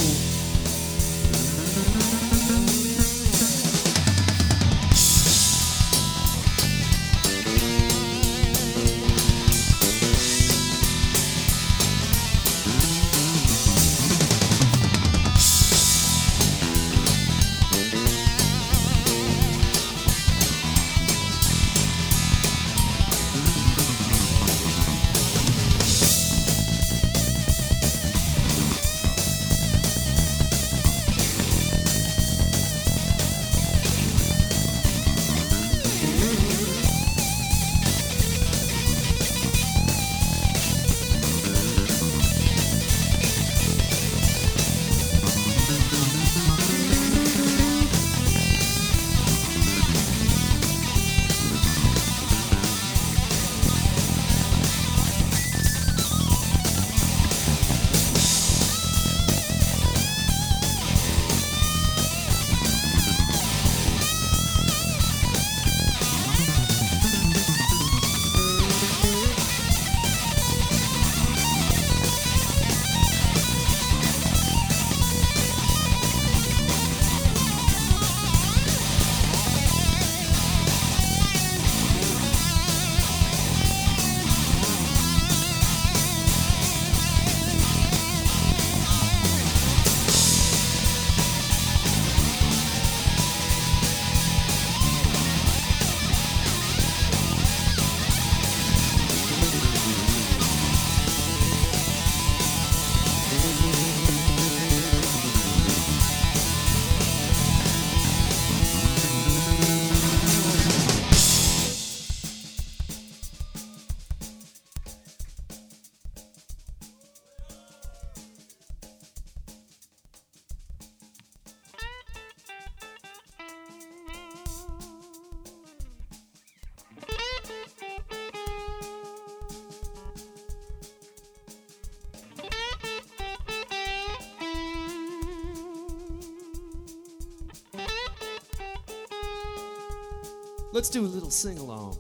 Let's 140.84 140.92
do 140.92 141.06
a 141.06 141.08
little 141.08 141.30
sing 141.30 141.60
along. 141.60 141.98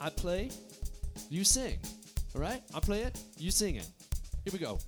I 0.00 0.08
play, 0.08 0.48
you 1.28 1.44
sing. 1.44 1.78
All 2.34 2.40
right? 2.40 2.62
I 2.74 2.80
play 2.80 3.02
it, 3.02 3.20
you 3.36 3.50
sing 3.50 3.76
it. 3.76 3.86
Here 4.44 4.52
we 4.54 4.58
go. 4.58 4.78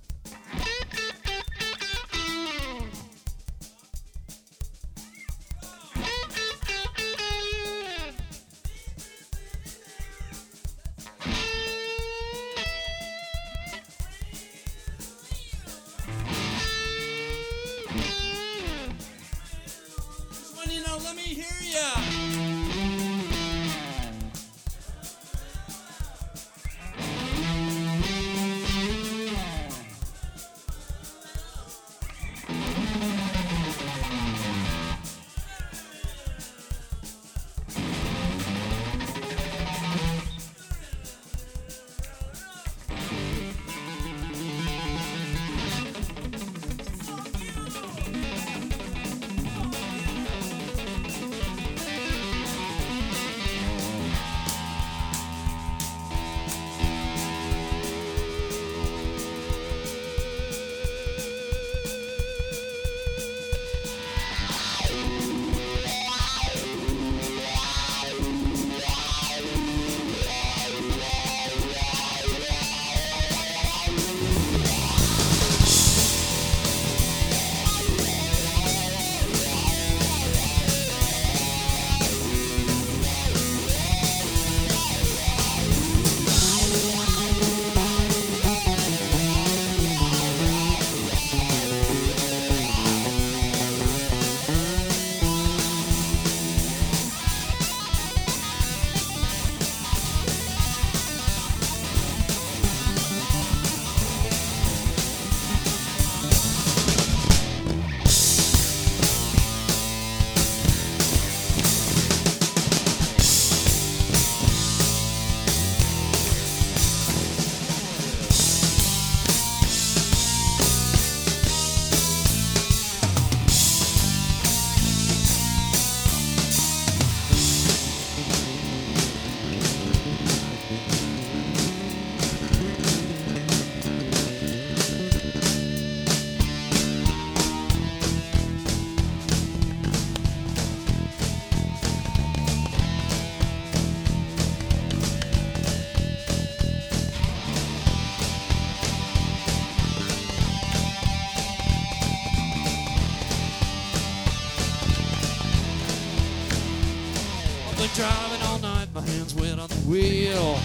Been 157.79 157.89
driving 157.95 158.41
all 158.47 158.59
night, 158.59 158.89
my 158.93 158.99
hands 158.99 159.33
wet 159.35 159.57
on 159.57 159.69
the 159.69 159.75
wheel. 159.87 160.59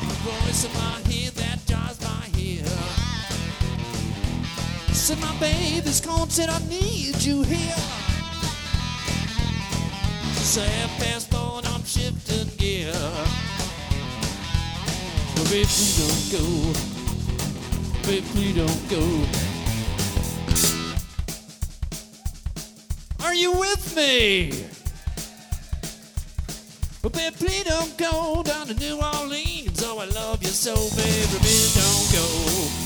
The 0.00 0.14
Voice 0.24 0.64
in 0.64 0.72
my 0.72 1.00
head 1.12 1.32
that 1.34 1.58
jars 1.66 2.00
my 2.00 2.24
head. 2.38 2.66
Said 4.94 5.20
my 5.20 5.36
baby's 5.38 6.00
calling, 6.00 6.30
said 6.30 6.48
I 6.48 6.58
need 6.68 7.22
you 7.22 7.42
here. 7.42 7.76
Say 10.40 10.66
fast 10.96 11.30
forward, 11.30 11.66
I'm 11.66 11.84
shifting 11.84 12.48
gear. 12.56 12.94
But 15.34 15.44
please 15.44 15.98
don't 16.00 16.30
go. 16.32 16.46
Baby, 18.06 18.54
don't 18.54 18.88
go. 18.88 19.26
Are 23.26 23.34
you 23.34 23.52
with 23.58 23.94
me? 23.94 24.75
But 27.06 27.12
baby, 27.12 27.36
please 27.38 27.62
don't 27.62 27.96
go 27.96 28.42
down 28.42 28.66
to 28.66 28.74
New 28.74 28.96
Orleans. 28.96 29.80
Oh, 29.84 30.00
I 30.00 30.06
love 30.06 30.42
you 30.42 30.48
so, 30.48 30.74
baby, 30.74 31.38
please 31.38 31.72
don't 31.76 32.12
go. 32.12 32.85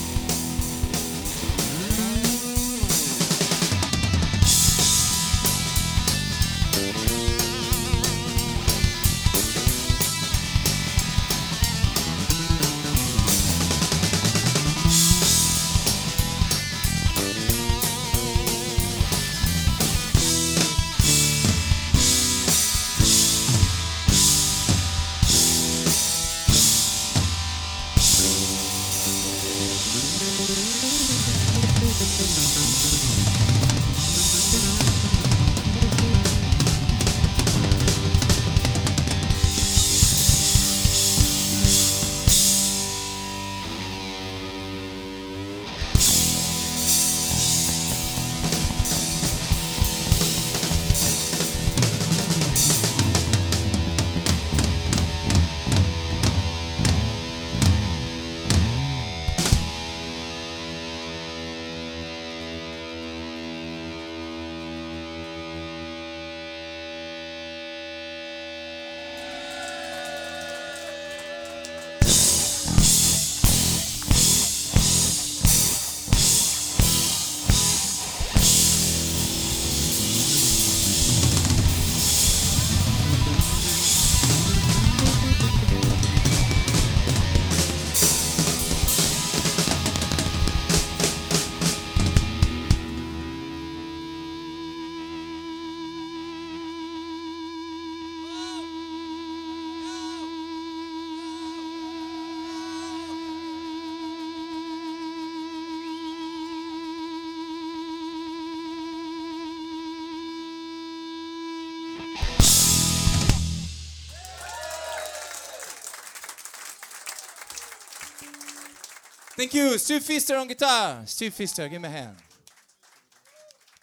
Thank 119.50 119.64
you, 119.64 119.78
Steve 119.78 120.02
Fister 120.02 120.40
on 120.40 120.46
guitar. 120.46 121.02
Steve 121.06 121.34
Fister, 121.34 121.68
give 121.68 121.82
me 121.82 121.88
a 121.88 121.90
hand. 121.90 122.14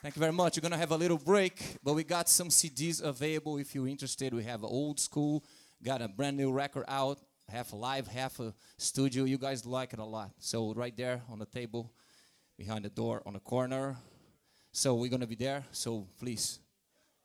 Thank 0.01 0.15
you 0.15 0.19
very 0.21 0.31
much. 0.31 0.55
We're 0.55 0.61
gonna 0.61 0.77
have 0.77 0.91
a 0.91 0.95
little 0.95 1.17
break, 1.17 1.61
but 1.83 1.93
we 1.93 2.05
got 2.05 2.29
some 2.29 2.47
CDs 2.47 3.03
available 3.03 3.57
if 3.57 3.75
you're 3.75 3.89
interested. 3.89 4.33
We 4.33 4.45
have 4.45 4.63
old 4.63 4.97
school, 4.97 5.43
got 5.83 6.01
a 6.01 6.07
brand 6.07 6.37
new 6.37 6.53
record 6.53 6.85
out, 6.87 7.19
half 7.49 7.73
live, 7.73 8.07
half 8.07 8.39
a 8.39 8.53
studio. 8.77 9.25
You 9.25 9.37
guys 9.37 9.65
like 9.65 9.91
it 9.91 9.99
a 9.99 10.05
lot. 10.05 10.31
So 10.39 10.73
right 10.73 10.95
there 10.95 11.21
on 11.29 11.37
the 11.37 11.45
table, 11.45 11.91
behind 12.57 12.85
the 12.85 12.89
door 12.89 13.21
on 13.25 13.33
the 13.33 13.41
corner. 13.41 13.97
So 14.71 14.95
we're 14.95 15.11
gonna 15.11 15.27
be 15.27 15.35
there. 15.35 15.65
So 15.73 16.07
please 16.17 16.59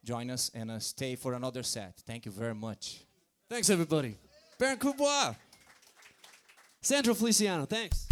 join 0.02 0.31
us 0.31 0.50
and 0.52 0.68
uh, 0.68 0.81
stay 0.81 1.14
for 1.14 1.35
another 1.35 1.62
set. 1.62 1.94
Thank 2.09 2.26
you 2.26 2.33
very 2.33 2.57
much. 2.57 3.05
Thanks, 3.48 3.70
everybody. 3.70 4.16
Barend 4.59 4.81
Courbois. 4.81 5.37
Sandro 6.81 7.14
Feliciano, 7.14 7.66
thanks. 7.66 8.09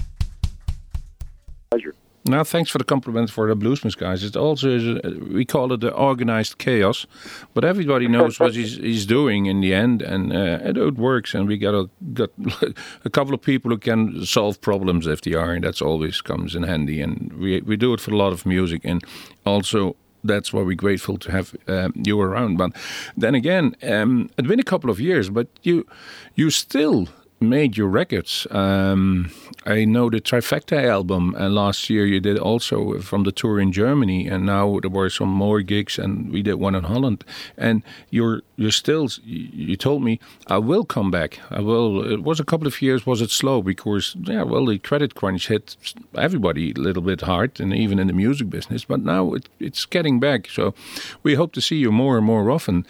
Pleasure. 1.71 1.95
Now, 2.27 2.45
thanks 2.45 2.71
for 2.71 2.79
the 2.79 2.85
compliment 2.85 3.31
for 3.31 3.49
the 3.49 3.55
Bluesmoose 3.55 3.97
guys. 3.97 4.23
It's 4.23 4.37
also 4.37 4.99
uh, 4.99 5.11
we 5.33 5.45
call 5.45 5.73
it 5.73 5.81
the 5.81 5.93
organized 5.93 6.59
chaos, 6.59 7.07
but 7.55 7.65
everybody 7.65 8.09
knows 8.09 8.39
what 8.39 8.55
he's, 8.55 8.77
he's 8.89 9.07
doing 9.07 9.47
in 9.47 9.61
the 9.61 9.73
end, 9.73 10.03
and 10.03 10.33
uh, 10.33 10.59
it, 10.63 10.77
it 10.77 10.97
works. 10.97 11.33
And 11.33 11.49
we 11.49 11.57
got 11.57 11.75
a 11.75 11.89
got 12.13 12.31
a 13.05 13.11
couple 13.11 13.35
of 13.35 13.41
people 13.41 13.71
who 13.71 13.79
can 13.79 14.27
solve 14.27 14.61
problems 14.61 15.07
if 15.07 15.23
they 15.23 15.35
are, 15.35 15.53
and 15.53 15.65
that's 15.65 15.81
always 15.81 16.21
comes 16.21 16.55
in 16.55 16.65
handy. 16.65 17.01
And 17.01 17.33
we 17.33 17.63
we 17.63 17.77
do 17.77 17.95
it 17.95 18.01
for 18.01 18.11
a 18.11 18.17
lot 18.17 18.33
of 18.33 18.45
music, 18.45 18.83
and 18.85 19.03
also 19.47 19.97
that's 20.23 20.53
why 20.53 20.63
we're 20.63 20.77
grateful 20.77 21.17
to 21.19 21.31
have 21.31 21.57
um, 21.69 21.93
you 21.97 22.21
around. 22.21 22.59
But 22.59 22.73
then 23.17 23.35
again, 23.35 23.75
um, 23.83 24.29
it's 24.37 24.49
been 24.49 24.61
a 24.61 24.71
couple 24.71 24.91
of 24.91 25.01
years, 25.01 25.31
but 25.31 25.47
you 25.63 25.87
you 26.35 26.51
still 26.51 27.09
made 27.41 27.77
your 27.77 27.89
records. 27.89 28.47
Um, 28.51 29.31
I 29.65 29.85
know 29.85 30.11
the 30.11 30.21
Trifecta 30.21 30.85
album, 30.85 31.35
and 31.39 31.55
last 31.55 31.89
year 31.89 32.05
you 32.05 32.21
did 32.21 32.39
also 32.39 33.01
from 33.01 33.25
the 33.25 33.33
tour 33.33 33.59
in 33.59 33.73
Germany, 33.73 34.29
and 34.29 34.45
now 34.45 34.79
there 34.81 34.91
were 34.91 35.09
some 35.09 35.31
more 35.31 35.63
gigs, 35.63 35.99
and 35.99 36.31
we 36.31 36.43
did 36.43 36.55
one 36.55 36.75
in 36.75 36.85
Holland. 36.85 37.25
And 37.57 37.83
you're 38.11 38.43
you're 38.57 38.71
still. 38.71 39.09
You 39.25 39.77
told 39.77 40.03
me 40.03 40.21
I 40.47 40.59
will 40.59 40.85
come 40.85 41.11
back. 41.11 41.41
I 41.51 41.61
will. 41.61 42.13
It 42.13 42.23
was 42.23 42.41
a 42.41 42.45
couple 42.45 42.67
of 42.67 42.83
years. 42.83 43.07
Was 43.07 43.23
it 43.23 43.31
slow 43.31 43.63
because 43.63 44.17
yeah, 44.23 44.43
well, 44.43 44.67
the 44.67 44.79
credit 44.79 45.15
crunch 45.15 45.49
hit 45.49 45.77
everybody 46.15 46.73
a 46.73 46.81
little 46.81 47.03
bit 47.03 47.23
hard, 47.23 47.59
and 47.61 47.73
even 47.73 47.99
in 47.99 48.07
the 48.07 48.13
music 48.13 48.51
business. 48.51 48.85
But 48.85 49.01
now 49.01 49.33
it, 49.35 49.49
it's 49.59 49.87
getting 49.87 50.21
back. 50.21 50.49
So 50.51 50.75
we 51.23 51.35
hope 51.35 51.53
to 51.53 51.61
see 51.61 51.77
you 51.77 51.91
more 51.91 52.19
and 52.19 52.27
more 52.27 52.51
often. 52.51 52.87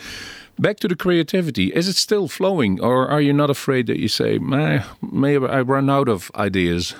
Back 0.60 0.76
to 0.80 0.88
the 0.88 0.94
creativity. 0.94 1.68
Is 1.68 1.88
it 1.88 1.96
still 1.96 2.28
flowing, 2.28 2.82
or 2.82 3.08
are 3.08 3.22
you 3.22 3.32
not 3.32 3.48
afraid 3.48 3.86
that 3.86 3.98
you 3.98 4.08
say, 4.08 4.38
"May 4.38 4.82
maybe 5.00 5.46
I 5.46 5.62
run 5.62 5.88
out 5.88 6.06
of 6.06 6.30
ideas"? 6.34 6.94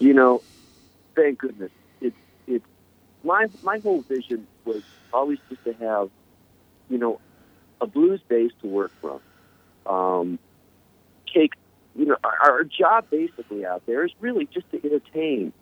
You 0.00 0.12
know, 0.12 0.42
thank 1.14 1.38
goodness. 1.38 1.70
It's 2.00 2.16
it's 2.48 2.64
my 3.22 3.46
my 3.62 3.78
whole 3.78 4.02
vision 4.02 4.44
was 4.64 4.82
always 5.12 5.38
just 5.48 5.62
to 5.66 5.72
have, 5.74 6.10
you 6.90 6.98
know, 6.98 7.20
a 7.80 7.86
blues 7.86 8.20
base 8.26 8.50
to 8.60 8.66
work 8.66 8.90
from. 9.00 9.20
Um, 9.86 10.40
take, 11.32 11.52
you 11.94 12.06
know, 12.06 12.16
our, 12.24 12.38
our 12.42 12.64
job 12.64 13.08
basically 13.08 13.64
out 13.64 13.86
there 13.86 14.04
is 14.04 14.10
really 14.18 14.46
just 14.52 14.68
to 14.72 14.84
entertain, 14.84 15.52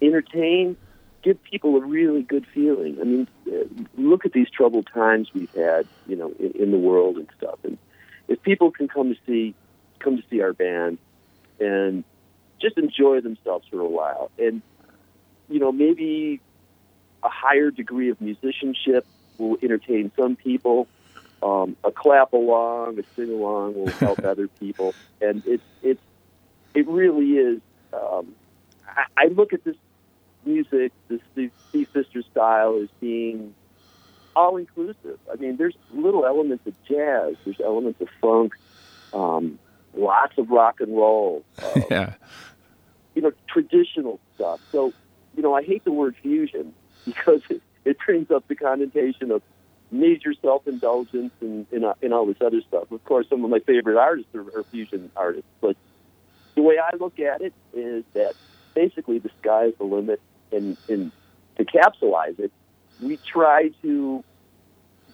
entertain, 0.00 0.76
give 1.22 1.42
people 1.42 1.76
a 1.76 1.80
really 1.80 2.22
good 2.22 2.46
feeling. 2.54 2.98
I 3.00 3.04
mean, 3.04 3.28
uh, 3.46 3.64
look 3.96 4.24
at 4.24 4.32
these 4.32 4.48
troubled 4.50 4.88
times 4.92 5.28
we've 5.34 5.52
had, 5.54 5.86
you 6.06 6.16
know, 6.16 6.32
in, 6.38 6.52
in 6.52 6.70
the 6.70 6.78
world 6.78 7.16
and 7.16 7.28
stuff. 7.36 7.58
And 7.64 7.78
if 8.28 8.42
people 8.42 8.70
can 8.70 8.88
come 8.88 9.14
to 9.14 9.20
see, 9.26 9.54
come 9.98 10.16
to 10.16 10.22
see 10.30 10.40
our 10.40 10.52
band, 10.52 10.98
and 11.60 12.04
just 12.60 12.78
enjoy 12.78 13.20
themselves 13.20 13.66
for 13.68 13.80
a 13.80 13.88
while, 13.88 14.30
and 14.38 14.62
you 15.48 15.58
know, 15.58 15.72
maybe 15.72 16.40
a 17.22 17.28
higher 17.28 17.70
degree 17.70 18.10
of 18.10 18.20
musicianship 18.20 19.06
will 19.38 19.56
entertain 19.62 20.12
some 20.16 20.36
people. 20.36 20.86
Um, 21.42 21.76
a 21.84 21.90
clap 21.92 22.32
along, 22.32 22.98
a 22.98 23.02
sing 23.14 23.30
along 23.30 23.74
will 23.74 23.86
help 23.92 24.24
other 24.24 24.48
people, 24.48 24.94
and 25.20 25.42
it's 25.46 25.62
it's 25.82 26.02
it 26.74 26.86
really 26.88 27.32
is. 27.32 27.60
Um, 27.92 28.34
I, 28.86 29.04
I 29.16 29.24
look 29.28 29.52
at 29.52 29.64
this 29.64 29.76
music, 30.48 30.92
the 31.08 31.20
Steve 31.32 31.52
Fister 31.94 32.24
style, 32.30 32.76
is 32.76 32.88
being 33.00 33.54
all 34.34 34.56
inclusive. 34.56 35.18
I 35.30 35.36
mean, 35.36 35.56
there's 35.56 35.76
little 35.92 36.24
elements 36.24 36.66
of 36.66 36.74
jazz, 36.84 37.34
there's 37.44 37.60
elements 37.60 38.00
of 38.00 38.08
funk, 38.20 38.54
um, 39.12 39.58
lots 39.94 40.38
of 40.38 40.50
rock 40.50 40.80
and 40.80 40.96
roll. 40.96 41.44
Uh, 41.62 41.80
yeah. 41.90 42.14
you 43.14 43.22
know, 43.22 43.32
traditional 43.48 44.20
stuff. 44.34 44.60
So, 44.72 44.92
you 45.36 45.42
know, 45.42 45.54
I 45.54 45.62
hate 45.62 45.84
the 45.84 45.92
word 45.92 46.16
fusion 46.22 46.72
because 47.04 47.42
it, 47.50 47.62
it 47.84 47.98
brings 48.04 48.30
up 48.30 48.46
the 48.48 48.54
connotation 48.54 49.30
of 49.30 49.42
major 49.90 50.34
self-indulgence 50.40 51.32
and, 51.40 51.66
and, 51.72 51.84
uh, 51.84 51.94
and 52.02 52.12
all 52.12 52.26
this 52.26 52.36
other 52.40 52.60
stuff. 52.60 52.90
Of 52.92 53.04
course, 53.04 53.26
some 53.28 53.44
of 53.44 53.50
my 53.50 53.60
favorite 53.60 53.96
artists 53.96 54.34
are, 54.34 54.46
are 54.58 54.64
fusion 54.64 55.10
artists, 55.16 55.48
but 55.60 55.76
the 56.54 56.62
way 56.62 56.76
I 56.78 56.96
look 56.96 57.18
at 57.18 57.40
it 57.40 57.54
is 57.72 58.04
that 58.14 58.34
basically 58.74 59.18
the 59.18 59.30
sky 59.40 59.66
is 59.66 59.74
the 59.78 59.84
limit, 59.84 60.20
and, 60.52 60.76
and 60.88 61.12
to 61.56 61.64
capsulize 61.64 62.38
it, 62.38 62.52
we 63.00 63.16
try 63.18 63.70
to 63.82 64.24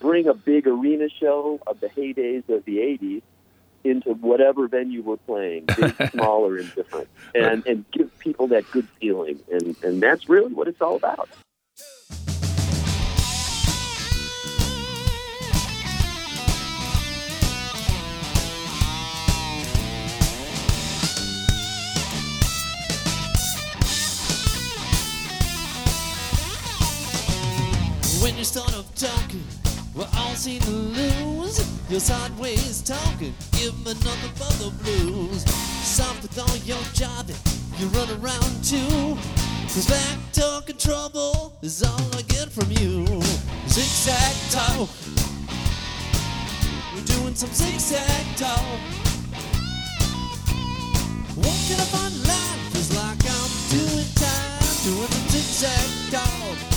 bring 0.01 0.27
a 0.27 0.35
big 0.35 0.67
arena 0.67 1.09
show 1.09 1.61
of 1.67 1.81
the 1.81 1.89
heydays 1.89 2.49
of 2.49 2.65
the 2.65 2.79
80s 2.79 3.23
into 3.85 4.15
whatever 4.15 4.67
venue 4.67 5.03
we're 5.03 5.17
playing, 5.19 5.67
big, 5.67 5.95
small, 6.13 6.47
or 6.47 6.59
indifferent, 6.59 7.09
and, 7.35 7.67
and 7.67 7.85
give 7.93 8.19
people 8.19 8.47
that 8.49 8.65
good 8.71 8.89
feeling. 9.01 9.39
And, 9.53 9.77
and 9.83 10.03
that's 10.03 10.29
really 10.29 10.53
what 10.53 10.69
it's 10.69 10.81
all 10.81 10.97
about. 10.97 11.29
You're 31.95 32.01
sideways 32.01 32.83
talking, 32.83 33.33
give 33.53 33.73
nothing 33.85 34.33
but 34.37 34.51
the 34.59 34.73
blues. 34.83 35.45
Soft 35.87 36.23
with 36.23 36.37
all 36.41 36.57
your 36.67 36.83
jobbing, 36.93 37.37
you 37.79 37.87
run 37.87 38.11
around 38.19 38.65
too. 38.65 39.17
Cause 39.73 39.87
back 39.87 40.19
talking 40.33 40.77
trouble 40.77 41.57
is 41.63 41.85
all 41.85 42.17
I 42.17 42.23
get 42.23 42.51
from 42.51 42.69
you. 42.73 43.07
Zigzag 43.69 44.35
talk. 44.51 44.91
We're 46.97 47.05
doing 47.05 47.37
some 47.37 47.51
zigzag 47.51 48.27
talk. 48.39 48.81
Walking 51.37 51.79
up 51.79 51.95
on 51.95 52.11
line 52.27 52.59
feels 52.73 52.91
like 52.97 53.23
I'm 53.23 53.51
doing 53.71 54.11
time, 54.17 54.83
doing 54.83 55.11
some 55.13 55.29
zigzag 55.29 56.11
talk. 56.11 56.74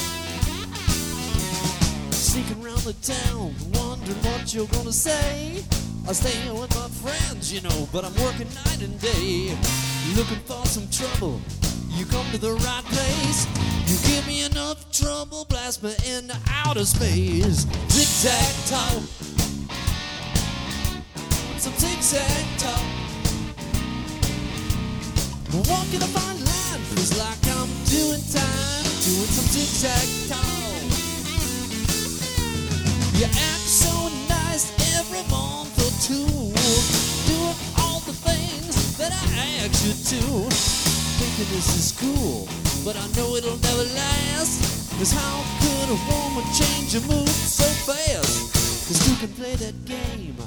Sneaking 2.28 2.62
around 2.62 2.82
the 2.82 2.92
town, 3.02 3.56
wondering 3.74 4.18
what 4.28 4.54
you're 4.54 4.68
gonna 4.68 4.92
say. 4.92 5.63
I 6.10 6.12
stay 6.12 6.36
here 6.44 6.54
with 6.54 6.76
my 6.76 6.90
friends, 7.00 7.54
you 7.54 7.62
know, 7.62 7.88
but 7.94 8.04
I'm 8.04 8.13
working 8.22 8.50
night 8.66 8.82
and 8.82 9.00
day. 9.00 9.56
Looking 10.13 10.44
for 10.44 10.66
some 10.66 10.90
trouble, 10.90 11.40
you 11.88 12.06
come 12.06 12.30
to 12.32 12.38
the 12.38 12.52
right 12.52 12.84
place. 12.84 13.48
You 13.88 13.96
give 14.12 14.28
me 14.28 14.44
enough 14.44 14.92
trouble, 14.92 15.46
blast 15.46 15.82
me 15.82 15.96
into 16.06 16.36
outer 16.50 16.84
space. 16.84 17.66
Zigzag 17.88 18.54
talk, 18.68 19.02
some 21.58 21.74
zigzag 21.80 22.46
talk. 22.60 22.84
Walking 25.72 26.04
a 26.04 26.10
fine 26.12 26.44
line 26.44 26.82
feels 26.92 27.18
like 27.18 27.40
I'm 27.56 27.72
doing 27.88 28.22
time, 28.36 28.84
doing 29.08 29.32
some 29.32 29.48
zigzag 29.48 30.30
talk. 30.30 30.66
You 33.17 33.25
act 33.25 33.65
so 33.65 34.10
nice 34.30 34.69
every 34.93 35.25
month 35.34 35.73
or 35.82 35.89
two, 36.06 36.30
doing 37.25 37.58
all 37.82 37.99
the 38.06 38.13
things 38.13 38.95
that 38.99 39.12
I 39.12 39.65
you 39.82 39.93
to. 39.93 40.21
Thinking 41.17 41.49
this 41.49 41.65
is 41.73 41.97
cool, 41.97 42.47
but 42.86 42.95
I 42.95 43.08
know 43.17 43.34
it'll 43.34 43.58
never 43.58 43.89
last. 43.97 44.93
Cause 44.99 45.12
how 45.12 45.41
could 45.58 45.89
a 45.89 45.99
woman 46.06 46.45
change 46.53 46.93
mood 47.10 47.27
so 47.27 47.65
fast? 47.89 48.53
Cause 48.86 49.10
you 49.10 49.15
can 49.17 49.34
play 49.34 49.56
that 49.65 49.73
game, 49.86 50.38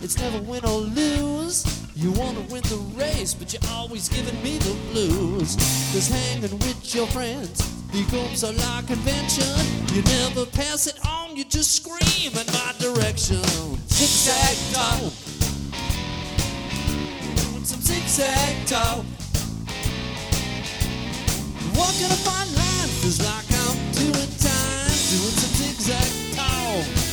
it's 0.00 0.16
never 0.16 0.38
win 0.42 0.64
or 0.64 0.78
lose. 0.78 1.66
You 1.96 2.12
wanna 2.12 2.42
win 2.42 2.62
the 2.70 2.78
race, 2.94 3.34
but 3.34 3.52
you're 3.52 3.72
always 3.72 4.08
giving 4.08 4.40
me 4.40 4.58
the 4.58 4.74
hanging 6.08 6.56
with 6.60 6.94
your 6.94 7.08
friends 7.08 7.60
becomes 7.92 8.44
a 8.44 8.52
law 8.52 8.82
convention. 8.82 9.50
You 9.92 10.02
never 10.02 10.46
pass 10.46 10.86
it 10.86 10.98
on, 11.06 11.19
wrong, 11.30 11.36
you 11.36 11.44
just 11.44 11.72
scream 11.72 12.32
in 12.32 12.46
my 12.52 12.72
direction. 12.78 13.42
Zigzag 13.88 14.56
toe. 14.72 15.10
Doing 17.36 17.64
some 17.64 17.80
zigzag 17.80 18.66
toe. 18.66 19.04
Walking 21.76 22.06
a 22.06 22.20
fine 22.26 22.54
line, 22.54 22.88
feels 23.00 23.20
like 23.20 23.46
I'm 23.50 23.92
doing 23.92 24.30
time. 24.38 24.90
Doing 25.10 25.36
some 25.36 25.54
zigzag 25.58 26.36
toe. 26.36 27.09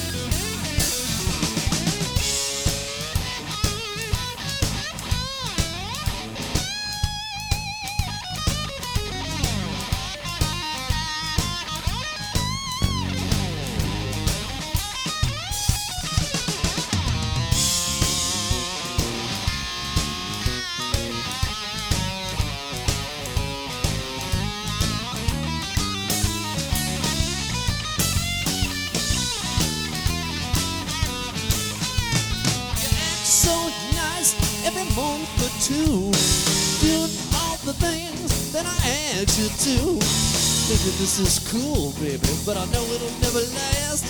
You. 39.68 40.00
Thinking 40.00 40.96
this 41.00 41.20
is 41.20 41.40
cool, 41.52 41.92
baby, 42.00 42.28
but 42.46 42.56
I 42.56 42.66
know 42.72 42.84
it'll 42.96 43.12
never 43.20 43.44
last. 43.52 44.08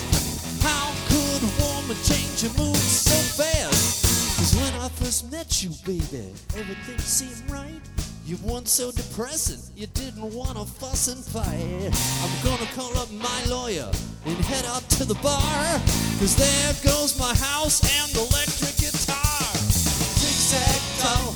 How 0.62 0.94
could 1.10 1.42
a 1.42 1.52
woman 1.58 1.96
change 2.06 2.42
your 2.42 2.54
mood 2.54 2.76
so 2.76 3.14
fast? 3.42 4.38
Cause 4.38 4.54
when 4.54 4.72
I 4.80 4.88
first 4.88 5.30
met 5.30 5.62
you, 5.62 5.70
baby, 5.84 6.30
everything 6.54 6.98
seemed 6.98 7.50
right. 7.50 7.80
You 8.24 8.36
weren't 8.44 8.68
so 8.68 8.92
depressing, 8.92 9.58
you 9.74 9.86
didn't 9.88 10.34
wanna 10.34 10.64
fuss 10.64 11.08
and 11.08 11.24
fight. 11.24 11.90
I'm 12.22 12.34
gonna 12.44 12.70
call 12.76 12.96
up 12.98 13.10
my 13.10 13.40
lawyer 13.46 13.90
and 14.26 14.36
head 14.44 14.64
out 14.66 14.88
to 14.98 15.04
the 15.04 15.18
bar. 15.22 15.80
Cause 16.20 16.36
there 16.36 16.74
goes 16.84 17.18
my 17.18 17.34
house 17.34 17.82
and 17.82 18.14
electric 18.14 18.76
guitar. 18.78 19.54
Zigzag 20.22 20.82
toe. 21.02 21.34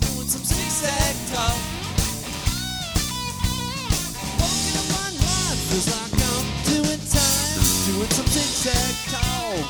Doing 0.00 0.28
some 0.28 0.42
zigzag 0.42 1.14
toe. 1.34 1.71
Doing 8.02 8.14
some 8.14 8.26
zigzag 8.26 8.94
toe. 9.12 9.62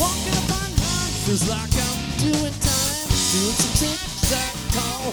Walking 0.00 0.36
up 0.40 0.50
on 0.56 0.70
line 0.80 1.12
feels 1.26 1.44
like 1.50 1.68
I'm 1.68 1.98
doing 2.16 2.56
time, 2.64 3.08
doing 3.28 3.56
some 3.60 3.74
zigzag 3.76 4.54
toe. 4.72 5.12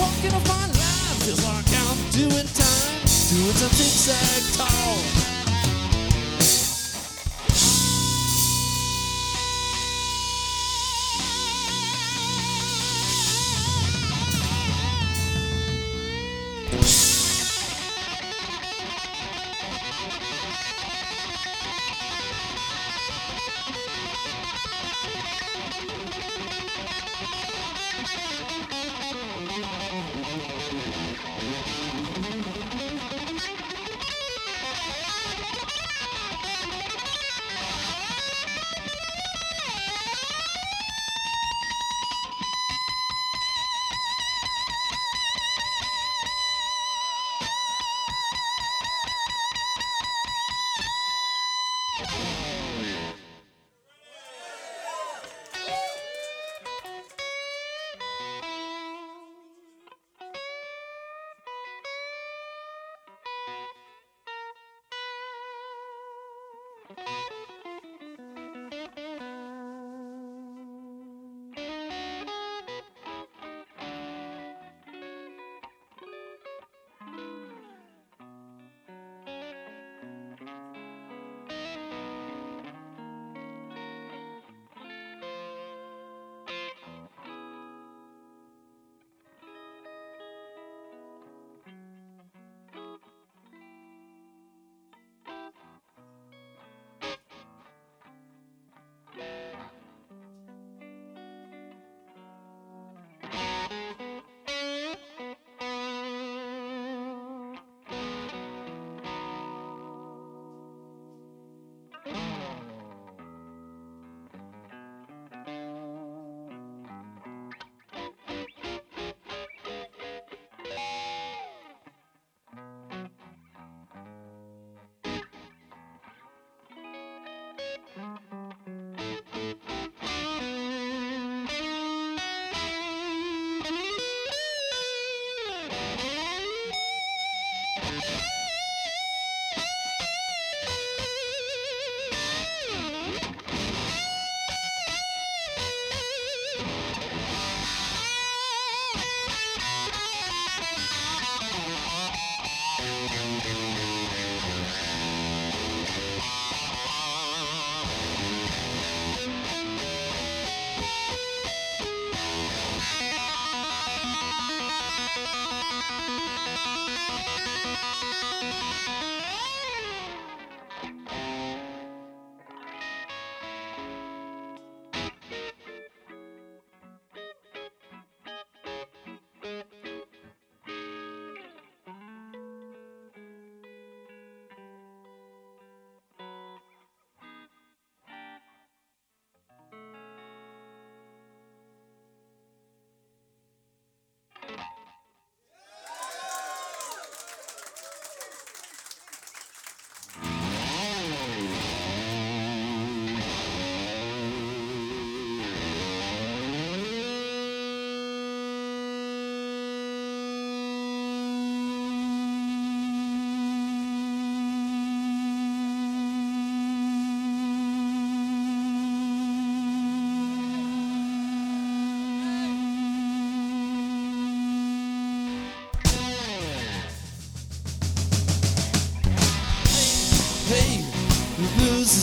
Walking 0.00 0.34
up 0.34 0.50
on 0.50 0.66
line 0.66 1.18
feels 1.22 1.44
like 1.44 1.70
I'm 1.78 1.98
doing 2.10 2.48
time, 2.58 3.06
doing 3.30 3.54
some 3.54 3.70
zigzag 3.70 4.42
toe. 4.58 4.63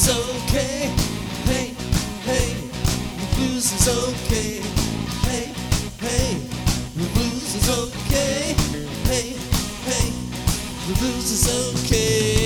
is 0.01 0.09
okay. 0.09 0.89
Hey, 1.45 1.67
hey, 2.25 2.53
the 3.19 3.35
blues 3.35 3.71
is 3.71 3.87
okay. 3.87 4.61
Hey, 5.27 5.53
hey, 5.99 6.37
the 6.95 7.07
blues 7.13 7.55
is 7.55 7.69
okay. 7.69 8.55
Hey, 9.09 9.35
hey, 9.85 10.09
the 10.87 10.99
blues 10.99 11.31
is 11.31 11.85
okay. 11.85 12.40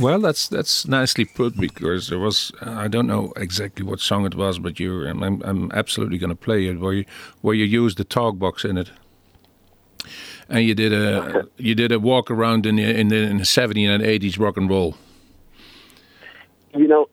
Well, 0.00 0.18
that's 0.20 0.48
that's 0.48 0.88
nicely 0.88 1.26
put 1.26 1.58
because 1.58 2.08
there 2.08 2.18
was 2.18 2.52
I 2.62 2.88
don't 2.88 3.06
know 3.06 3.34
exactly 3.36 3.84
what 3.84 4.00
song 4.00 4.24
it 4.24 4.34
was, 4.34 4.58
but 4.58 4.80
you 4.80 5.06
I'm 5.06 5.42
I'm, 5.42 5.70
absolutely 5.72 6.16
going 6.16 6.30
to 6.30 6.36
play 6.36 6.66
it 6.68 6.80
where 6.80 6.94
you 6.94 7.04
where 7.42 7.54
you 7.54 7.66
used 7.66 7.98
the 7.98 8.04
talk 8.04 8.38
box 8.38 8.64
in 8.64 8.78
it, 8.78 8.90
and 10.48 10.64
you 10.64 10.74
did 10.74 10.94
a 10.94 11.46
you 11.58 11.74
did 11.74 11.92
a 11.92 12.00
walk 12.00 12.30
around 12.30 12.64
in 12.64 12.76
the 12.76 12.84
in 12.84 13.08
the, 13.08 13.16
in 13.16 13.36
the 13.36 13.44
70s 13.44 13.94
and 13.94 14.02
80s 14.02 14.38
rock 14.38 14.56
and 14.56 14.70
roll. 14.70 14.96
you 16.74 16.88
know, 16.88 17.08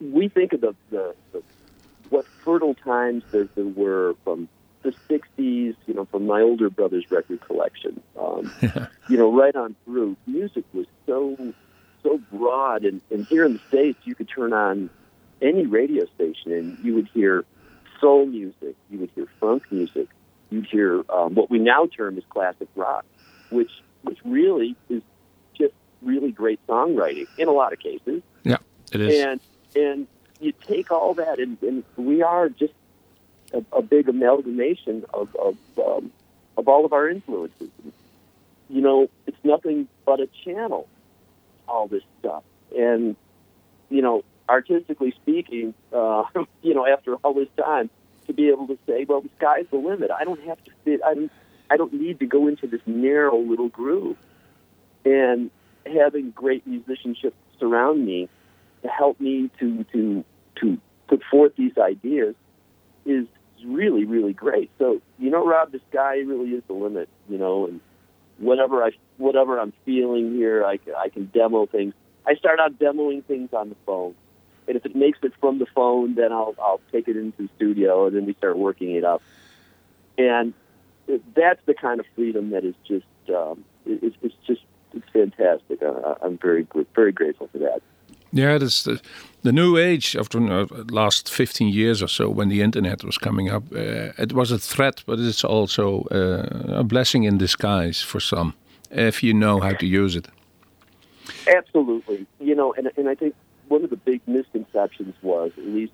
we 0.00 0.28
think 0.28 0.52
of 0.52 0.62
the, 0.62 0.74
the, 0.90 1.14
the 1.32 1.42
what 2.10 2.26
fertile 2.44 2.74
times 2.74 3.22
there, 3.30 3.48
there 3.54 3.64
were 3.64 4.16
from 4.24 4.48
the 4.82 4.92
'60s, 5.08 5.76
you 5.86 5.94
know, 5.94 6.06
from 6.06 6.26
my 6.26 6.40
older 6.40 6.68
brother's 6.70 7.08
record 7.08 7.40
collection. 7.42 8.02
Um, 8.18 8.52
you 9.08 9.16
know, 9.16 9.32
right 9.32 9.54
on 9.54 9.76
through, 9.84 10.16
music 10.26 10.64
was 10.72 10.86
so 11.06 11.36
so 12.02 12.18
broad, 12.32 12.84
and, 12.84 13.00
and 13.10 13.26
here 13.26 13.44
in 13.44 13.54
the 13.54 13.60
states, 13.68 13.98
you 14.04 14.14
could 14.14 14.28
turn 14.28 14.52
on 14.52 14.90
any 15.40 15.66
radio 15.66 16.04
station, 16.14 16.52
and 16.52 16.78
you 16.82 16.94
would 16.94 17.08
hear 17.12 17.44
soul 18.00 18.26
music, 18.26 18.76
you 18.90 18.98
would 18.98 19.10
hear 19.14 19.26
funk 19.40 19.64
music, 19.70 20.08
you'd 20.50 20.66
hear 20.66 21.04
um, 21.10 21.34
what 21.34 21.50
we 21.50 21.58
now 21.58 21.86
term 21.86 22.18
as 22.18 22.24
classic 22.28 22.68
rock, 22.76 23.04
which 23.50 23.70
which 24.02 24.18
really 24.24 24.76
is 24.88 25.02
just 25.56 25.74
really 26.02 26.32
great 26.32 26.64
songwriting 26.66 27.26
in 27.38 27.48
a 27.48 27.52
lot 27.52 27.72
of 27.72 27.78
cases. 27.78 28.22
Yeah, 28.42 28.58
it 28.92 29.00
is. 29.00 29.24
and 29.24 29.40
and 29.76 30.06
you 30.40 30.52
take 30.66 30.90
all 30.90 31.14
that 31.14 31.38
and, 31.38 31.56
and 31.62 31.84
we 31.96 32.22
are 32.22 32.48
just 32.48 32.74
a, 33.54 33.64
a 33.72 33.82
big 33.82 34.08
amalgamation 34.08 35.04
of 35.14 35.34
of, 35.36 35.56
um, 35.78 36.10
of 36.56 36.68
all 36.68 36.84
of 36.84 36.92
our 36.92 37.08
influences. 37.08 37.70
You 38.68 38.80
know 38.80 39.08
it's 39.26 39.44
nothing 39.44 39.88
but 40.04 40.20
a 40.20 40.28
channel 40.44 40.88
all 41.72 41.88
this 41.88 42.02
stuff 42.20 42.42
and 42.76 43.16
you 43.88 44.02
know 44.02 44.22
artistically 44.48 45.12
speaking 45.22 45.74
uh, 45.92 46.24
you 46.62 46.74
know 46.74 46.86
after 46.86 47.14
all 47.16 47.34
this 47.34 47.48
time 47.56 47.88
to 48.26 48.32
be 48.32 48.48
able 48.48 48.66
to 48.66 48.78
say 48.86 49.04
well 49.08 49.20
the 49.20 49.30
sky's 49.38 49.66
the 49.70 49.76
limit 49.76 50.10
i 50.10 50.24
don't 50.24 50.40
have 50.42 50.62
to 50.64 50.70
fit 50.84 51.00
i 51.04 51.14
don't 51.14 51.32
i 51.70 51.76
don't 51.76 51.92
need 51.92 52.18
to 52.20 52.26
go 52.26 52.46
into 52.46 52.66
this 52.66 52.82
narrow 52.86 53.38
little 53.38 53.68
groove 53.68 54.16
and 55.04 55.50
having 55.86 56.30
great 56.30 56.66
musicianship 56.66 57.34
surround 57.58 58.04
me 58.04 58.28
to 58.82 58.88
help 58.88 59.20
me 59.20 59.50
to 59.58 59.84
to 59.92 60.24
to 60.56 60.78
put 61.08 61.22
forth 61.30 61.52
these 61.56 61.76
ideas 61.78 62.34
is 63.04 63.26
really 63.64 64.04
really 64.04 64.32
great. 64.32 64.70
So 64.78 65.00
you 65.18 65.30
know, 65.30 65.46
Rob, 65.46 65.72
the 65.72 65.80
sky 65.90 66.16
really 66.18 66.50
is 66.50 66.62
the 66.66 66.74
limit. 66.74 67.08
You 67.28 67.38
know, 67.38 67.66
and 67.66 67.80
whatever 68.38 68.82
I 68.82 68.90
whatever 69.18 69.58
I'm 69.58 69.72
feeling 69.84 70.34
here, 70.34 70.64
I 70.64 70.78
I 70.98 71.08
can 71.08 71.26
demo 71.26 71.66
things. 71.66 71.94
I 72.26 72.34
start 72.34 72.60
out 72.60 72.78
demoing 72.78 73.24
things 73.24 73.52
on 73.52 73.68
the 73.68 73.76
phone, 73.86 74.14
and 74.68 74.76
if 74.76 74.86
it 74.86 74.94
makes 74.94 75.18
it 75.22 75.32
from 75.40 75.58
the 75.58 75.66
phone, 75.74 76.14
then 76.14 76.32
I'll 76.32 76.54
I'll 76.60 76.80
take 76.90 77.08
it 77.08 77.16
into 77.16 77.42
the 77.42 77.48
studio, 77.56 78.06
and 78.06 78.16
then 78.16 78.26
we 78.26 78.34
start 78.34 78.56
working 78.56 78.94
it 78.94 79.04
up. 79.04 79.22
And 80.18 80.54
that's 81.34 81.60
the 81.66 81.74
kind 81.74 82.00
of 82.00 82.06
freedom 82.14 82.50
that 82.50 82.64
is 82.64 82.74
just 82.86 83.06
um, 83.28 83.64
it, 83.86 84.02
it's 84.02 84.16
it's 84.22 84.34
just 84.46 84.62
it's 84.94 85.08
fantastic. 85.12 85.82
I, 85.82 86.14
I'm 86.22 86.38
very 86.38 86.66
very 86.94 87.12
grateful 87.12 87.48
for 87.48 87.58
that. 87.58 87.82
Yeah, 88.32 88.58
that's 88.58 88.84
the, 88.84 89.00
the 89.42 89.52
new 89.52 89.76
age 89.76 90.14
of 90.16 90.28
the 90.30 90.38
uh, 90.38 90.66
last 90.90 91.28
15 91.28 91.68
years 91.68 92.02
or 92.02 92.08
so 92.08 92.30
when 92.30 92.48
the 92.48 92.62
internet 92.62 93.04
was 93.04 93.18
coming 93.18 93.50
up. 93.50 93.64
Uh, 93.72 94.12
it 94.18 94.32
was 94.32 94.50
a 94.50 94.58
threat, 94.58 95.02
but 95.06 95.18
it's 95.18 95.44
also 95.44 96.02
uh, 96.10 96.78
a 96.80 96.84
blessing 96.84 97.24
in 97.24 97.38
disguise 97.38 98.00
for 98.00 98.20
some 98.20 98.54
if 98.90 99.22
you 99.22 99.34
know 99.34 99.60
how 99.60 99.72
to 99.72 99.86
use 99.86 100.16
it. 100.16 100.28
Absolutely. 101.46 102.26
You 102.40 102.54
know, 102.54 102.72
and, 102.74 102.90
and 102.96 103.08
I 103.08 103.14
think 103.14 103.34
one 103.68 103.84
of 103.84 103.90
the 103.90 103.96
big 103.96 104.20
misconceptions 104.26 105.14
was, 105.22 105.52
at 105.56 105.64
least 105.64 105.92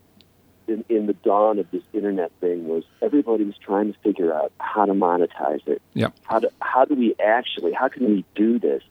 in, 0.67 0.85
in 0.89 1.07
the 1.07 1.13
dawn 1.15 1.59
of 1.59 1.71
this 1.71 1.83
internet 1.93 2.31
thing, 2.41 2.67
was 2.67 2.85
everybody 3.03 3.45
was 3.45 3.57
trying 3.57 3.93
to 3.93 3.99
figure 4.01 4.35
out 4.35 4.53
how 4.59 4.85
to 4.85 4.93
monetize 4.93 5.67
it. 5.67 5.81
Yeah. 5.95 6.09
How 6.23 6.41
do, 6.41 6.49
how 6.61 6.85
do 6.85 6.95
we 6.95 7.15
actually, 7.25 7.73
how 7.73 7.89
can 7.89 8.07
we 8.07 8.25
do 8.35 8.59
this? 8.59 8.83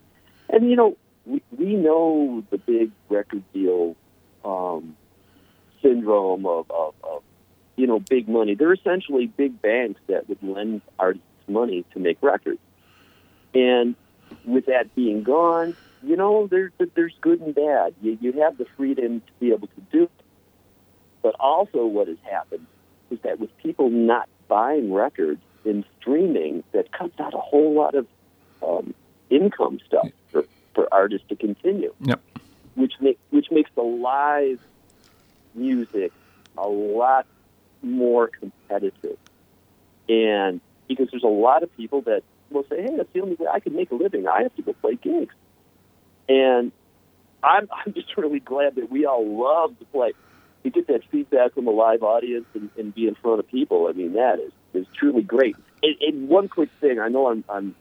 And, 0.50 0.70
you 0.70 0.76
know, 0.76 0.98
we, 1.28 1.42
we 1.58 1.76
know 1.76 2.44
the 2.50 2.58
big 2.58 2.92
record 3.10 3.44
deal 3.54 3.96
um, 4.46 4.96
syndrome 5.82 6.46
of, 6.46 6.72
of, 6.72 6.94
of, 7.04 7.24
you 7.76 7.86
know, 7.86 8.00
big 8.00 8.28
money. 8.28 8.56
They're 8.56 8.74
essentially 8.74 9.28
big 9.28 9.62
banks 9.62 10.00
that 10.08 10.28
would 10.30 10.42
lend 10.42 10.82
artists 10.98 11.28
money 11.48 11.86
to 11.94 12.00
make 12.00 12.18
records. 12.22 12.60
And 13.54 13.96
with 14.46 14.66
that 14.68 14.94
being 14.96 15.24
gone, 15.24 15.76
you 16.02 16.16
know, 16.16 16.48
there, 16.48 16.72
there's 16.96 17.14
good 17.22 17.42
and 17.42 17.54
bad. 17.54 17.94
You, 18.02 18.18
you 18.22 18.32
have 18.44 18.58
the 18.58 18.66
freedom 18.78 19.22
to 19.22 19.34
be 19.40 19.52
able 19.52 19.68
to 19.68 19.82
do 19.92 20.04
it. 20.04 20.12
But 21.22 21.36
also, 21.40 21.86
what 21.86 22.08
has 22.08 22.18
happened 22.24 22.68
is 23.12 23.20
that 23.24 23.40
with 23.40 23.56
people 23.58 23.90
not 23.90 24.30
buying 24.48 24.94
records 24.94 25.42
in 25.66 25.84
streaming, 26.00 26.64
that 26.72 26.92
cuts 26.92 27.20
out 27.20 27.34
a 27.34 27.40
whole 27.40 27.74
lot 27.74 27.96
of 27.96 28.08
um, 28.66 28.94
income 29.30 29.80
stuff 29.86 30.08
for, 30.78 30.88
artists 30.94 31.28
to 31.30 31.36
continue, 31.36 31.92
Yep. 32.02 32.22
which 32.76 32.94
make 33.02 33.18
which 33.32 33.48
makes 33.50 33.72
the 33.76 33.82
live 33.82 34.60
music 35.56 36.12
a 36.58 36.68
lot 36.68 37.26
more 37.82 38.28
competitive. 38.28 39.18
And 40.08 40.62
because 40.88 41.10
there's 41.12 41.24
a 41.24 41.28
lot 41.48 41.64
of 41.64 41.76
people 41.76 42.02
that 42.02 42.22
will 42.52 42.64
say, 42.70 42.82
"Hey, 42.84 42.96
that's 42.96 43.12
the 43.12 43.22
only 43.22 43.36
way 43.36 43.48
I 43.52 43.60
can 43.60 43.76
make 43.76 43.92
a 43.92 43.96
living. 43.96 44.28
I 44.28 44.44
have 44.44 44.56
to 44.56 44.62
go 44.62 44.74
play 44.74 44.96
gigs." 44.96 45.34
And 46.30 46.72
I'm 47.44 47.68
I'm 47.72 47.94
just 47.94 48.16
really 48.16 48.40
glad 48.40 48.76
that 48.76 48.92
we 48.92 49.06
all 49.06 49.26
love 49.26 49.78
to 49.80 49.86
play. 49.86 50.14
To 50.64 50.70
get 50.70 50.88
that 50.88 51.02
feedback 51.12 51.54
from 51.54 51.68
a 51.68 51.72
live 51.72 52.04
audience 52.04 52.46
and, 52.54 52.70
and 52.78 52.94
be 52.94 53.08
in 53.08 53.16
front 53.16 53.40
of 53.40 53.48
people, 53.48 53.88
I 53.88 53.94
mean 53.94 54.14
that 54.14 54.40
is 54.40 54.52
is 54.74 54.86
truly 55.00 55.24
great. 55.24 55.56
And, 55.82 55.96
and 56.02 56.30
one 56.30 56.50
quick 56.50 56.70
thing, 56.82 57.00
I 57.00 57.08
know 57.08 57.28
I'm 57.28 57.44
I'm 57.50 57.76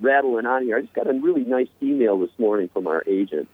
rattling 0.00 0.46
on 0.46 0.62
here. 0.64 0.76
I 0.78 0.80
just 0.82 0.94
got 0.94 1.08
a 1.08 1.12
really 1.12 1.44
nice 1.44 1.68
email 1.82 2.18
this 2.18 2.30
morning 2.38 2.68
from 2.72 2.86
our 2.86 3.02
agent, 3.06 3.48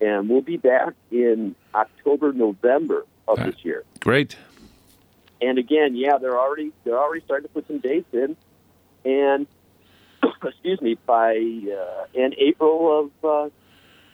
and 0.00 0.28
we'll 0.28 0.40
be 0.42 0.56
back 0.56 0.94
in 1.10 1.54
October, 1.74 2.32
November 2.32 3.04
of 3.28 3.38
Right. 3.38 3.52
this 3.54 3.64
year. 3.64 3.84
Great. 4.00 4.36
And 5.40 5.58
again, 5.58 5.94
yeah, 5.96 6.18
they're 6.18 6.38
already 6.38 6.72
they're 6.84 6.98
already 6.98 7.22
starting 7.24 7.48
to 7.48 7.52
put 7.52 7.66
some 7.66 7.78
dates 7.78 8.12
in, 8.12 8.36
and 9.04 9.46
excuse 10.44 10.80
me, 10.80 10.96
by 11.06 11.34
uh, 11.36 12.04
in 12.14 12.34
April 12.38 13.10
of 13.24 13.24
uh, 13.24 13.50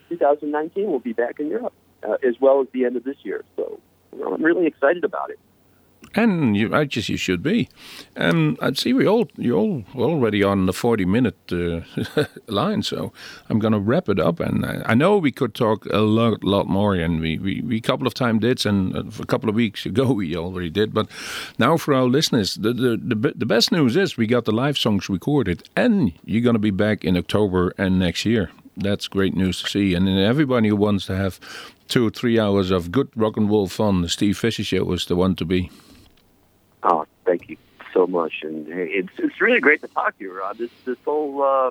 2019, 0.08 0.90
we'll 0.90 0.98
be 0.98 1.12
back 1.12 1.38
in 1.38 1.48
Europe, 1.48 1.72
uh, 2.02 2.16
as 2.26 2.34
well 2.40 2.60
as 2.62 2.66
the 2.72 2.84
end 2.84 2.96
of 2.96 3.04
this 3.04 3.16
year. 3.22 3.44
So 3.56 3.80
I'm 4.12 4.42
really 4.42 4.66
excited 4.66 5.04
about 5.04 5.30
it. 5.30 5.38
And 6.14 6.56
you, 6.56 6.68
guess 6.86 7.08
you 7.08 7.16
should 7.16 7.40
be. 7.40 7.68
Um, 8.16 8.56
I 8.60 8.72
see 8.72 8.92
we 8.92 9.06
all 9.06 9.28
you're 9.36 9.56
all 9.56 9.84
already 9.94 10.42
on 10.42 10.66
the 10.66 10.72
forty 10.72 11.04
minute 11.04 11.36
uh, 11.52 11.82
line, 12.48 12.82
so 12.82 13.12
I'm 13.48 13.60
going 13.60 13.72
to 13.72 13.78
wrap 13.78 14.08
it 14.08 14.18
up. 14.18 14.40
And 14.40 14.66
I, 14.66 14.82
I 14.86 14.94
know 14.94 15.18
we 15.18 15.30
could 15.30 15.54
talk 15.54 15.86
a 15.86 15.98
lot, 15.98 16.42
lot 16.42 16.66
more, 16.66 16.96
and 16.96 17.20
we 17.20 17.38
we, 17.38 17.60
we 17.60 17.76
a 17.76 17.80
couple 17.80 18.08
of 18.08 18.14
time 18.14 18.40
did, 18.40 18.66
and 18.66 18.96
uh, 18.96 19.04
a 19.20 19.26
couple 19.26 19.48
of 19.48 19.54
weeks 19.54 19.86
ago 19.86 20.12
we 20.12 20.36
already 20.36 20.70
did. 20.70 20.92
But 20.92 21.08
now 21.58 21.76
for 21.76 21.94
our 21.94 22.08
listeners, 22.08 22.56
the 22.56 22.72
the 22.72 22.96
the, 22.96 23.32
the 23.36 23.46
best 23.46 23.70
news 23.70 23.96
is 23.96 24.16
we 24.16 24.26
got 24.26 24.46
the 24.46 24.52
live 24.52 24.78
songs 24.78 25.08
recorded, 25.08 25.62
and 25.76 26.12
you're 26.24 26.42
going 26.42 26.54
to 26.54 26.58
be 26.58 26.72
back 26.72 27.04
in 27.04 27.16
October 27.16 27.72
and 27.78 28.00
next 28.00 28.24
year. 28.24 28.50
That's 28.76 29.08
great 29.08 29.34
news 29.34 29.62
to 29.62 29.68
see. 29.68 29.94
And 29.94 30.08
everybody 30.08 30.68
who 30.68 30.76
wants 30.76 31.06
to 31.06 31.16
have 31.16 31.38
two 31.88 32.06
or 32.06 32.10
three 32.10 32.38
hours 32.38 32.70
of 32.70 32.90
good 32.90 33.10
rock 33.14 33.36
and 33.36 33.50
roll 33.50 33.68
fun, 33.68 34.02
the 34.02 34.08
Steve 34.08 34.36
Fister 34.36 34.64
Show 34.64 34.90
is 34.92 35.06
the 35.06 35.16
one 35.16 35.36
to 35.36 35.44
be. 35.44 35.70
Oh, 36.82 37.06
thank 37.24 37.48
you 37.48 37.56
so 37.92 38.06
much, 38.06 38.42
and 38.42 38.66
it's 38.68 39.12
it's 39.18 39.40
really 39.40 39.60
great 39.60 39.80
to 39.82 39.88
talk 39.88 40.16
to 40.18 40.24
you, 40.24 40.36
Rob. 40.38 40.56
This 40.58 40.70
this 40.84 40.96
whole 41.04 41.42
uh, 41.42 41.70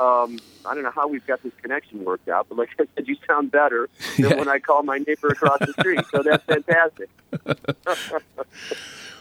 um, 0.00 0.38
I 0.64 0.74
don't 0.74 0.82
know 0.82 0.90
how 0.92 1.08
we've 1.08 1.26
got 1.26 1.42
this 1.42 1.52
connection 1.62 2.04
worked 2.04 2.28
out, 2.28 2.46
but 2.48 2.58
like 2.58 2.68
I 2.78 2.84
said, 2.94 3.08
you 3.08 3.16
sound 3.26 3.50
better 3.50 3.88
than 4.16 4.30
Yeah. 4.30 4.36
when 4.36 4.48
I 4.48 4.58
call 4.58 4.82
my 4.82 4.98
neighbor 4.98 5.28
across 5.28 5.58
the 5.60 5.72
street. 5.72 6.00
So 6.12 6.22
that's 6.22 6.44
fantastic. 6.44 7.08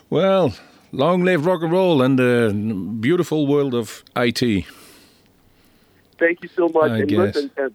Well, 0.09 0.53
long 0.93 1.25
live 1.25 1.45
rock 1.45 1.61
and 1.63 1.71
roll 1.71 2.01
and 2.01 2.17
the 2.17 2.53
beautiful 3.01 3.45
world 3.45 3.73
of 3.75 4.03
IT. 4.15 4.39
Thank 6.17 6.41
you 6.43 6.47
so 6.47 6.69
much. 6.69 6.91
I 6.91 6.97
and 6.99 7.09
guess. 7.09 7.35
listen, 7.35 7.51
uh, 7.57 7.69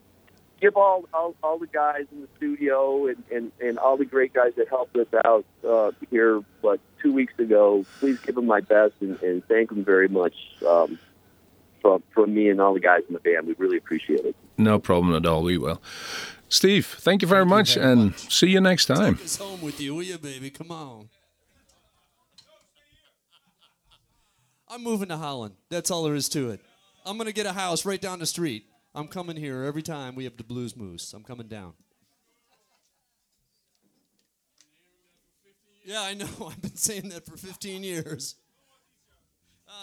give 0.61 0.76
all, 0.76 1.05
all 1.12 1.34
all 1.43 1.59
the 1.59 1.66
guys 1.66 2.07
in 2.11 2.22
the 2.22 2.28
studio 2.38 3.07
and, 3.09 3.22
and, 3.30 3.53
and 3.61 3.78
all 3.78 3.99
the 3.99 4.07
great 4.07 4.32
guys 4.32 4.53
that 4.57 4.68
helped 4.68 4.97
us 4.97 5.09
out 5.26 5.45
uh, 5.68 5.90
here, 6.11 6.40
what 6.62 6.80
two 7.03 7.12
weeks 7.12 7.34
ago. 7.38 7.84
Please 7.98 8.18
give 8.20 8.34
them 8.34 8.46
my 8.46 8.61
best 8.61 8.94
and, 9.00 9.20
and 9.22 9.44
thank 9.48 9.68
them 9.70 9.84
very 9.84 10.09
much 10.09 10.34
um, 10.66 10.98
from 11.80 12.03
from 12.14 12.34
me 12.34 12.48
and 12.48 12.61
all 12.61 12.74
the 12.74 12.80
guys 12.80 13.03
in 13.09 13.14
the 13.14 13.20
band. 13.20 13.46
We 13.46 13.55
really 13.59 13.78
appreciate 13.78 14.20
it. 14.24 14.36
No 14.57 14.78
problem 14.78 15.14
at 15.14 15.26
all. 15.26 15.42
We 15.42 15.59
will. 15.59 15.82
Steve, 16.48 16.86
thank 16.86 17.22
you 17.22 17.28
very 17.28 17.46
much 17.46 17.74
very 17.74 17.92
and 17.92 18.05
much. 18.07 18.32
see 18.32 18.48
you 18.48 18.61
next 18.61 18.86
time. 18.86 19.16
Take 19.16 19.24
us 19.24 19.36
home 19.36 19.62
with 19.62 19.80
you, 19.80 19.94
will 19.94 20.03
you, 20.03 20.18
baby? 20.18 20.50
Come 20.50 20.70
on. 20.70 21.09
I'm 24.68 24.82
moving 24.82 25.09
to 25.09 25.16
Holland. 25.16 25.55
That's 25.70 25.90
all 25.90 26.05
there 26.05 26.14
is 26.14 26.28
to 26.30 26.50
it. 26.50 26.61
I'm 27.05 27.18
gonna 27.18 27.32
get 27.32 27.46
a 27.46 27.53
house 27.53 27.84
right 27.84 28.00
down 28.00 28.20
the 28.20 28.26
street. 28.26 28.64
I'm 28.94 29.09
coming 29.09 29.36
here 29.36 29.64
every 29.64 29.82
time 29.82 30.14
we 30.14 30.24
have 30.24 30.36
the 30.36 30.44
Bluesmoose. 30.44 31.14
I'm 31.14 31.24
coming 31.24 31.48
down. 31.48 31.72
Yeah, 35.84 36.02
I 36.02 36.14
know. 36.14 36.28
I've 36.50 36.62
been 36.62 36.76
saying 36.76 37.08
that 37.10 37.26
for 37.26 37.36
15 37.36 37.82
years. 37.82 38.36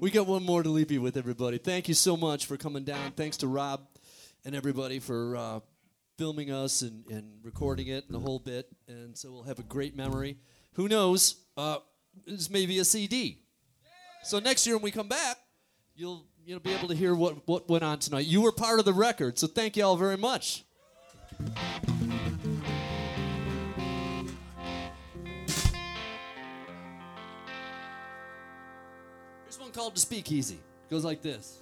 we 0.00 0.10
got 0.10 0.26
one 0.26 0.42
more 0.44 0.62
to 0.62 0.68
leave 0.68 0.90
you 0.90 1.00
with, 1.02 1.16
everybody. 1.16 1.56
Thank 1.58 1.88
you 1.88 1.94
so 1.94 2.16
much 2.16 2.46
for 2.46 2.56
coming 2.56 2.84
down. 2.84 3.10
Thanks 3.12 3.36
to 3.38 3.48
Rob 3.48 3.86
and 4.44 4.54
everybody 4.54 5.00
for 5.00 5.36
uh, 5.36 5.60
filming 6.18 6.52
us 6.52 6.82
and, 6.82 7.04
and 7.10 7.38
recording 7.42 7.88
it 7.88 8.04
and 8.06 8.14
the 8.14 8.20
whole 8.20 8.38
bit. 8.38 8.68
And 8.88 9.16
so 9.16 9.32
we'll 9.32 9.44
have 9.44 9.58
a 9.58 9.64
great 9.64 9.96
memory. 9.96 10.36
Who 10.74 10.88
knows? 10.88 11.36
Uh, 11.56 11.78
this 12.26 12.50
may 12.50 12.66
be 12.66 12.78
a 12.78 12.84
CD. 12.84 13.42
So 14.22 14.38
next 14.38 14.66
year 14.66 14.76
when 14.76 14.82
we 14.82 14.90
come 14.90 15.08
back, 15.08 15.38
you'll 15.94 16.26
you'll 16.46 16.60
be 16.60 16.72
able 16.72 16.86
to 16.86 16.94
hear 16.94 17.12
what, 17.12 17.36
what 17.46 17.68
went 17.68 17.82
on 17.82 17.98
tonight. 17.98 18.24
You 18.24 18.40
were 18.40 18.52
part 18.52 18.78
of 18.78 18.84
the 18.84 18.92
record, 18.92 19.36
so 19.36 19.48
thank 19.48 19.76
you 19.76 19.84
all 19.84 19.96
very 19.96 20.16
much. 20.16 20.64
Here's 29.44 29.58
one 29.58 29.72
called 29.72 29.96
The 29.96 30.00
Speakeasy. 30.00 30.54
It 30.54 30.90
goes 30.90 31.04
like 31.04 31.20
this. 31.20 31.58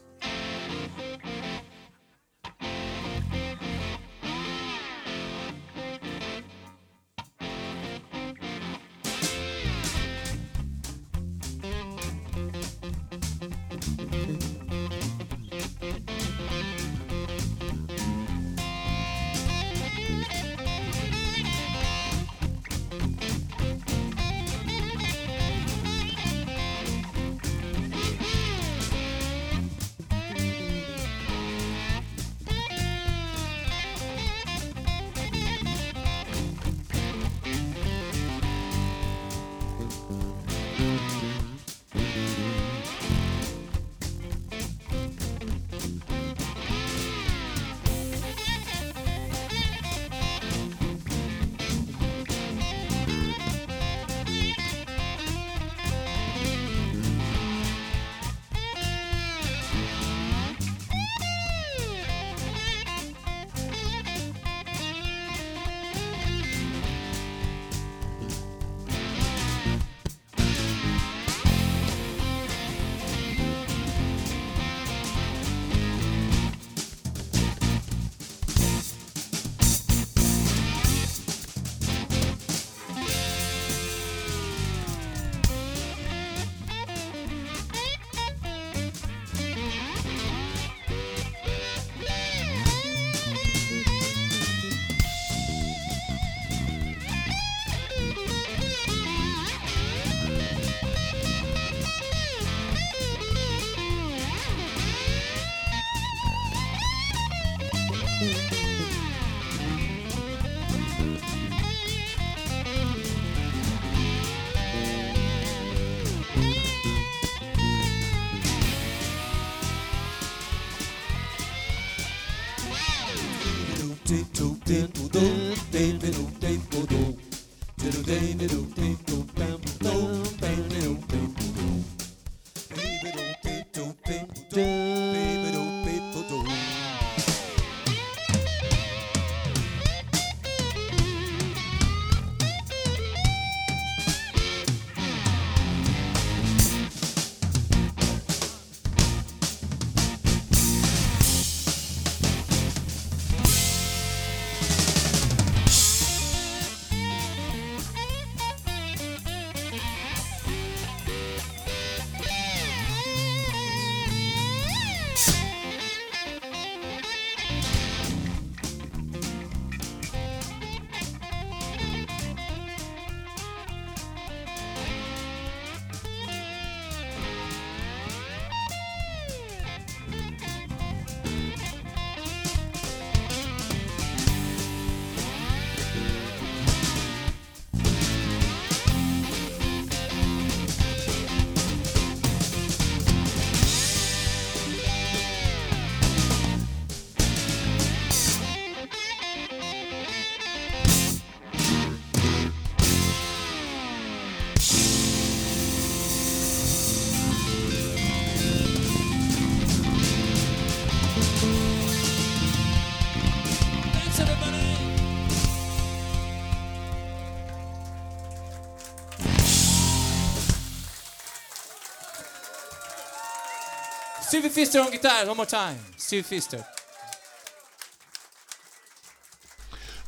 Stevie 224.45 224.61
Fister 224.67 224.85
on 224.85 224.91
guitar, 224.91 225.27
one 225.27 225.39
more 225.39 225.47
time. 225.47 225.79
Stevie 225.97 226.37
Fister. 226.37 226.63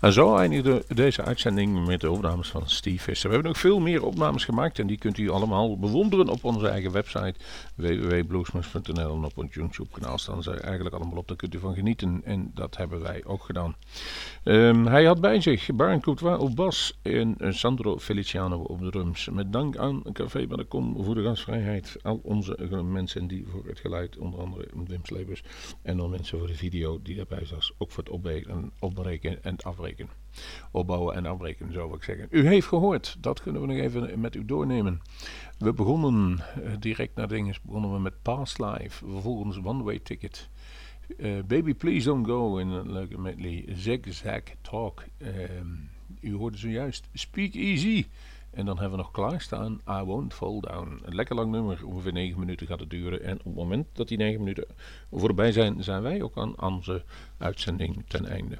En 0.06 0.12
zo 0.12 0.36
eindigde 0.36 0.84
deze 0.88 1.22
uitzending 1.22 1.86
met 1.86 2.00
de 2.00 2.10
opnames 2.10 2.48
van 2.48 2.62
Steve 2.68 3.02
Visser. 3.02 3.28
We 3.28 3.34
hebben 3.34 3.52
nog 3.52 3.60
veel 3.60 3.80
meer 3.80 4.04
opnames 4.04 4.44
gemaakt 4.44 4.78
en 4.78 4.86
die 4.86 4.98
kunt 4.98 5.18
u 5.18 5.30
allemaal 5.30 5.78
bewonderen 5.78 6.28
op 6.28 6.44
onze 6.44 6.68
eigen 6.68 6.92
website 6.92 7.34
www.bluesmoes.nl 7.74 9.16
en 9.16 9.24
op 9.24 9.38
ons 9.38 9.54
YouTube 9.54 9.88
kanaal 9.90 10.18
staan 10.18 10.42
ze 10.42 10.50
eigenlijk 10.50 10.94
allemaal 10.94 11.16
op. 11.16 11.28
Daar 11.28 11.36
kunt 11.36 11.54
u 11.54 11.58
van 11.58 11.74
genieten 11.74 12.20
en 12.24 12.50
dat 12.54 12.76
hebben 12.76 13.02
wij 13.02 13.24
ook 13.24 13.44
gedaan. 13.44 13.74
Ehm, 14.42 14.86
hij 14.86 15.04
had 15.04 15.20
bij 15.20 15.40
zich 15.40 15.74
Baron 15.74 16.00
Courtois 16.00 16.38
op 16.38 16.56
bas 16.56 16.98
en 17.02 17.36
Sandro 17.38 17.98
Feliciano 17.98 18.58
op 18.58 18.80
de 18.80 18.90
drums. 18.90 19.28
Met 19.28 19.52
dank 19.52 19.76
aan 19.76 20.02
Café 20.12 20.46
bij 20.46 20.56
de 20.56 20.64
Kom 20.64 21.04
voor 21.04 21.14
de 21.14 21.22
gastvrijheid. 21.22 21.96
Al 22.02 22.20
onze 22.22 22.82
mensen 22.84 23.26
die 23.26 23.46
voor 23.50 23.64
het 23.66 23.78
geluid, 23.78 24.16
onder 24.16 24.40
andere 24.40 24.66
Wim 24.86 25.00
Slebers 25.02 25.42
en 25.82 25.96
dan 25.96 26.10
mensen 26.10 26.38
voor 26.38 26.46
de 26.46 26.56
video 26.56 27.00
die 27.02 27.16
daarbij 27.16 27.44
zat. 27.44 27.72
Ook 27.78 27.90
voor 27.90 28.04
het 28.04 28.12
opbreken, 28.80 29.42
en 29.42 29.56
afbreken 29.62 29.95
Opbouwen 30.70 31.14
en 31.14 31.26
afbreken, 31.26 31.72
zou 31.72 31.94
ik 31.94 32.02
zeggen. 32.02 32.26
U 32.30 32.46
heeft 32.46 32.66
gehoord, 32.66 33.16
dat 33.20 33.42
kunnen 33.42 33.60
we 33.60 33.66
nog 33.66 33.76
even 33.76 34.20
met 34.20 34.34
u 34.34 34.44
doornemen. 34.44 35.00
We 35.58 35.72
begonnen 35.72 36.40
uh, 36.64 36.72
direct 36.78 37.14
na 37.14 37.26
dingen, 37.26 37.54
begonnen 37.62 37.92
we 37.92 37.98
met 37.98 38.22
Past 38.22 38.58
Life. 38.58 39.06
Vervolgens 39.10 39.58
One 39.62 39.82
Way 39.82 39.98
Ticket. 39.98 40.48
Uh, 41.16 41.42
Baby 41.46 41.74
Please 41.74 42.06
Don't 42.06 42.26
Go 42.26 42.56
in 42.56 42.68
een 42.68 42.92
leuke 42.92 43.18
medley. 43.18 43.64
Zag 43.74 44.42
Talk. 44.60 45.04
Uh, 45.18 45.28
u 46.20 46.34
hoorde 46.34 46.56
zojuist 46.56 47.08
Speak 47.12 47.54
Easy. 47.54 48.06
En 48.56 48.66
dan 48.66 48.78
hebben 48.78 48.98
we 48.98 49.04
nog 49.04 49.10
klaarstaan 49.10 49.80
I 49.88 50.02
Won't 50.02 50.34
Fall 50.34 50.60
Down. 50.60 51.00
Een 51.04 51.14
lekker 51.14 51.36
lang 51.36 51.50
nummer, 51.50 51.86
ongeveer 51.86 52.12
9 52.12 52.38
minuten 52.38 52.66
gaat 52.66 52.80
het 52.80 52.90
duren. 52.90 53.22
En 53.22 53.38
op 53.38 53.44
het 53.44 53.54
moment 53.54 53.86
dat 53.92 54.08
die 54.08 54.18
9 54.18 54.38
minuten 54.38 54.66
voorbij 55.12 55.52
zijn, 55.52 55.84
zijn 55.84 56.02
wij 56.02 56.22
ook 56.22 56.36
aan 56.36 56.60
onze 56.60 57.04
uitzending 57.38 58.04
ten 58.08 58.26
einde. 58.26 58.58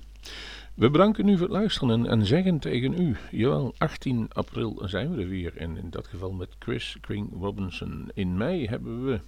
We 0.77 0.91
bedanken 0.91 1.29
u 1.29 1.33
voor 1.33 1.47
het 1.47 1.57
luisteren 1.57 2.07
en 2.07 2.27
zeggen 2.27 2.59
tegen 2.59 3.01
u, 3.01 3.17
jawel, 3.31 3.75
18 3.79 4.29
april 4.33 4.83
zijn 4.85 5.15
we 5.15 5.23
er 5.23 5.29
weer. 5.29 5.57
En 5.57 5.77
in 5.77 5.91
dat 5.91 6.07
geval 6.07 6.33
met 6.33 6.57
Chris 6.59 6.97
King 7.01 7.33
Robinson. 7.33 8.11
In 8.15 8.37
mei 8.37 8.67
hebben 8.67 9.05
we, 9.05 9.21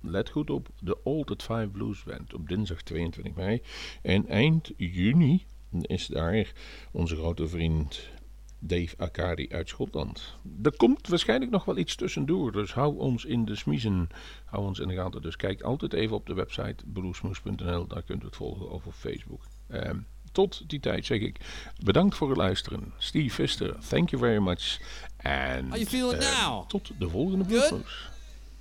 let 0.00 0.30
goed 0.30 0.50
op, 0.50 0.68
de 0.80 0.98
Altered 1.04 1.42
Five 1.42 1.68
Blues 1.72 2.02
Band 2.02 2.34
op 2.34 2.48
dinsdag 2.48 2.82
22 2.82 3.34
mei. 3.34 3.62
En 4.02 4.26
eind 4.26 4.72
juni 4.76 5.44
is 5.80 6.06
daar 6.06 6.52
onze 6.92 7.16
grote 7.16 7.48
vriend 7.48 8.10
Dave 8.58 8.94
Akari 8.96 9.48
uit 9.50 9.68
Schotland. 9.68 10.36
Er 10.62 10.76
komt 10.76 11.08
waarschijnlijk 11.08 11.50
nog 11.50 11.64
wel 11.64 11.78
iets 11.78 11.94
tussendoor, 11.96 12.52
dus 12.52 12.74
hou 12.74 12.98
ons 12.98 13.24
in 13.24 13.44
de 13.44 13.56
smiezen. 13.56 14.08
Hou 14.44 14.66
ons 14.66 14.78
in 14.78 14.88
de 14.88 14.94
gaten. 14.94 15.22
Dus 15.22 15.36
kijk 15.36 15.62
altijd 15.62 15.92
even 15.92 16.16
op 16.16 16.26
de 16.26 16.34
website 16.34 16.84
bluesmoes.nl, 16.92 17.86
daar 17.86 18.02
kunt 18.02 18.22
u 18.22 18.26
het 18.26 18.36
volgen 18.36 18.70
op 18.70 18.82
Facebook. 18.92 19.42
Um, 19.70 20.06
tot 20.36 20.68
die 20.68 20.80
tijd 20.80 21.06
zeg 21.06 21.20
ik 21.20 21.40
bedankt 21.84 22.16
voor 22.16 22.28
het 22.28 22.36
luisteren. 22.36 22.92
Steve 22.98 23.34
Fister, 23.34 23.78
thank 23.88 24.10
you 24.10 24.22
very 24.22 24.38
much. 24.38 24.78
And 25.22 25.68
How 25.68 25.76
you 25.76 25.86
feeling 25.86 26.22
uh, 26.22 26.42
now? 26.42 26.68
tot 26.68 26.90
de 26.98 27.08
volgende? 27.08 27.44
Bluesmoose. 27.44 27.84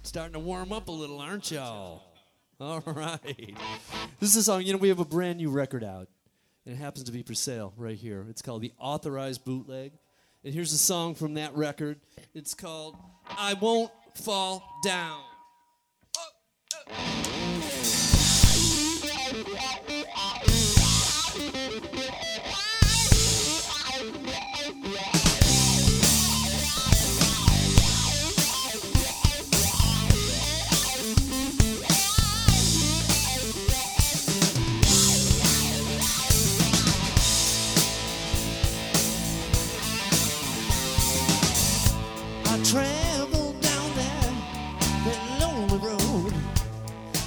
Starting 0.02 0.34
to 0.34 0.42
warm 0.42 0.72
up 0.72 0.88
a 0.88 0.92
little, 0.92 1.22
aren't 1.22 1.48
y'all? 1.48 2.02
All 2.58 2.82
right. 2.86 3.54
This 4.20 4.30
is 4.30 4.36
a 4.36 4.44
song, 4.44 4.62
you 4.62 4.72
know, 4.72 4.80
we 4.82 4.88
have 4.90 5.02
a 5.02 5.06
brand 5.06 5.38
new 5.38 5.52
record 5.52 5.84
out. 5.84 6.08
And 6.66 6.76
it 6.76 6.82
happens 6.82 7.04
to 7.06 7.12
be 7.12 7.24
for 7.24 7.36
sale 7.36 7.74
right 7.78 7.98
here. 7.98 8.26
It's 8.30 8.42
called 8.42 8.62
The 8.62 8.72
Authorized 8.80 9.44
Bootleg. 9.44 9.92
And 10.44 10.54
here's 10.54 10.74
a 10.74 10.78
song 10.78 11.16
from 11.16 11.34
that 11.34 11.54
record. 11.56 12.00
It's 12.34 12.54
called 12.54 12.96
I 13.26 13.54
Won't 13.54 13.92
Fall 14.14 14.64
Down. 14.84 15.22
I 19.28 19.85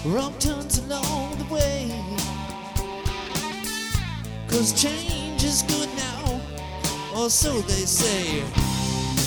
wrong 0.09 0.33
turns 0.39 0.79
along 0.79 1.37
the 1.37 1.55
way. 1.55 1.91
Cause 4.49 4.73
change 4.73 5.45
is 5.45 5.63
good 5.63 5.89
now, 5.97 6.41
or 7.15 7.29
so 7.29 7.61
they 7.61 7.85
say. 7.85 8.41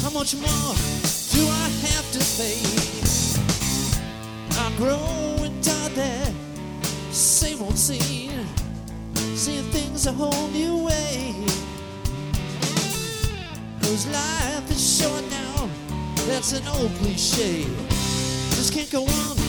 How 0.02 0.10
much 0.10 0.36
more 0.36 0.74
do 1.34 1.42
I 1.48 1.68
have 1.86 2.12
to 2.14 2.22
pay? 2.38 2.58
I'm 4.60 4.76
growing 4.78 5.62
tired 5.62 5.94
that 5.94 6.34
same 7.12 7.62
old 7.62 7.78
scene, 7.78 8.46
seeing 9.36 9.64
things 9.72 10.08
a 10.08 10.12
whole 10.12 10.48
new 10.50 10.86
way. 10.86 11.36
Cause 13.82 14.08
life 14.08 14.72
is 14.72 15.00
short 15.00 15.24
now, 15.30 15.70
that's 16.28 16.54
an 16.54 16.68
old 16.68 16.92
cliche. 16.96 17.66
Just 18.56 18.74
can't 18.74 18.92
go 18.92 19.04
on 19.04 19.41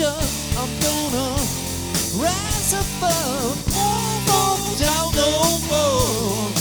I'm 0.00 0.68
gonna 0.80 1.36
rise 2.20 2.72
above. 2.72 3.76
Won't 3.76 4.22
fall 4.26 4.74
down 4.76 5.14
no 5.14 5.58
more. 5.70 6.57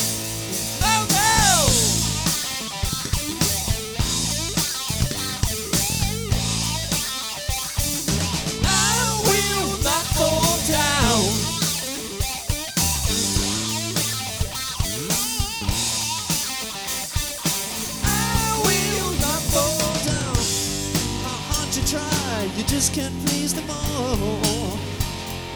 Can't 22.98 23.28
please 23.28 23.54
them 23.54 23.70
all. 23.70 24.76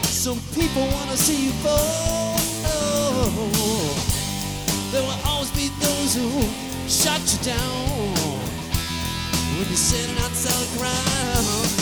Some 0.04 0.38
people 0.54 0.86
wanna 0.94 1.16
see 1.16 1.46
you 1.46 1.50
fall. 1.64 2.38
There 4.92 5.02
will 5.02 5.20
always 5.26 5.50
be 5.50 5.68
those 5.80 6.14
who 6.14 6.28
shut 6.86 7.20
you 7.32 7.40
down 7.52 8.14
when 9.56 9.66
you're 9.66 9.84
sitting 9.90 10.16
outside 10.18 10.68
the 10.68 10.78
ground. 10.78 11.81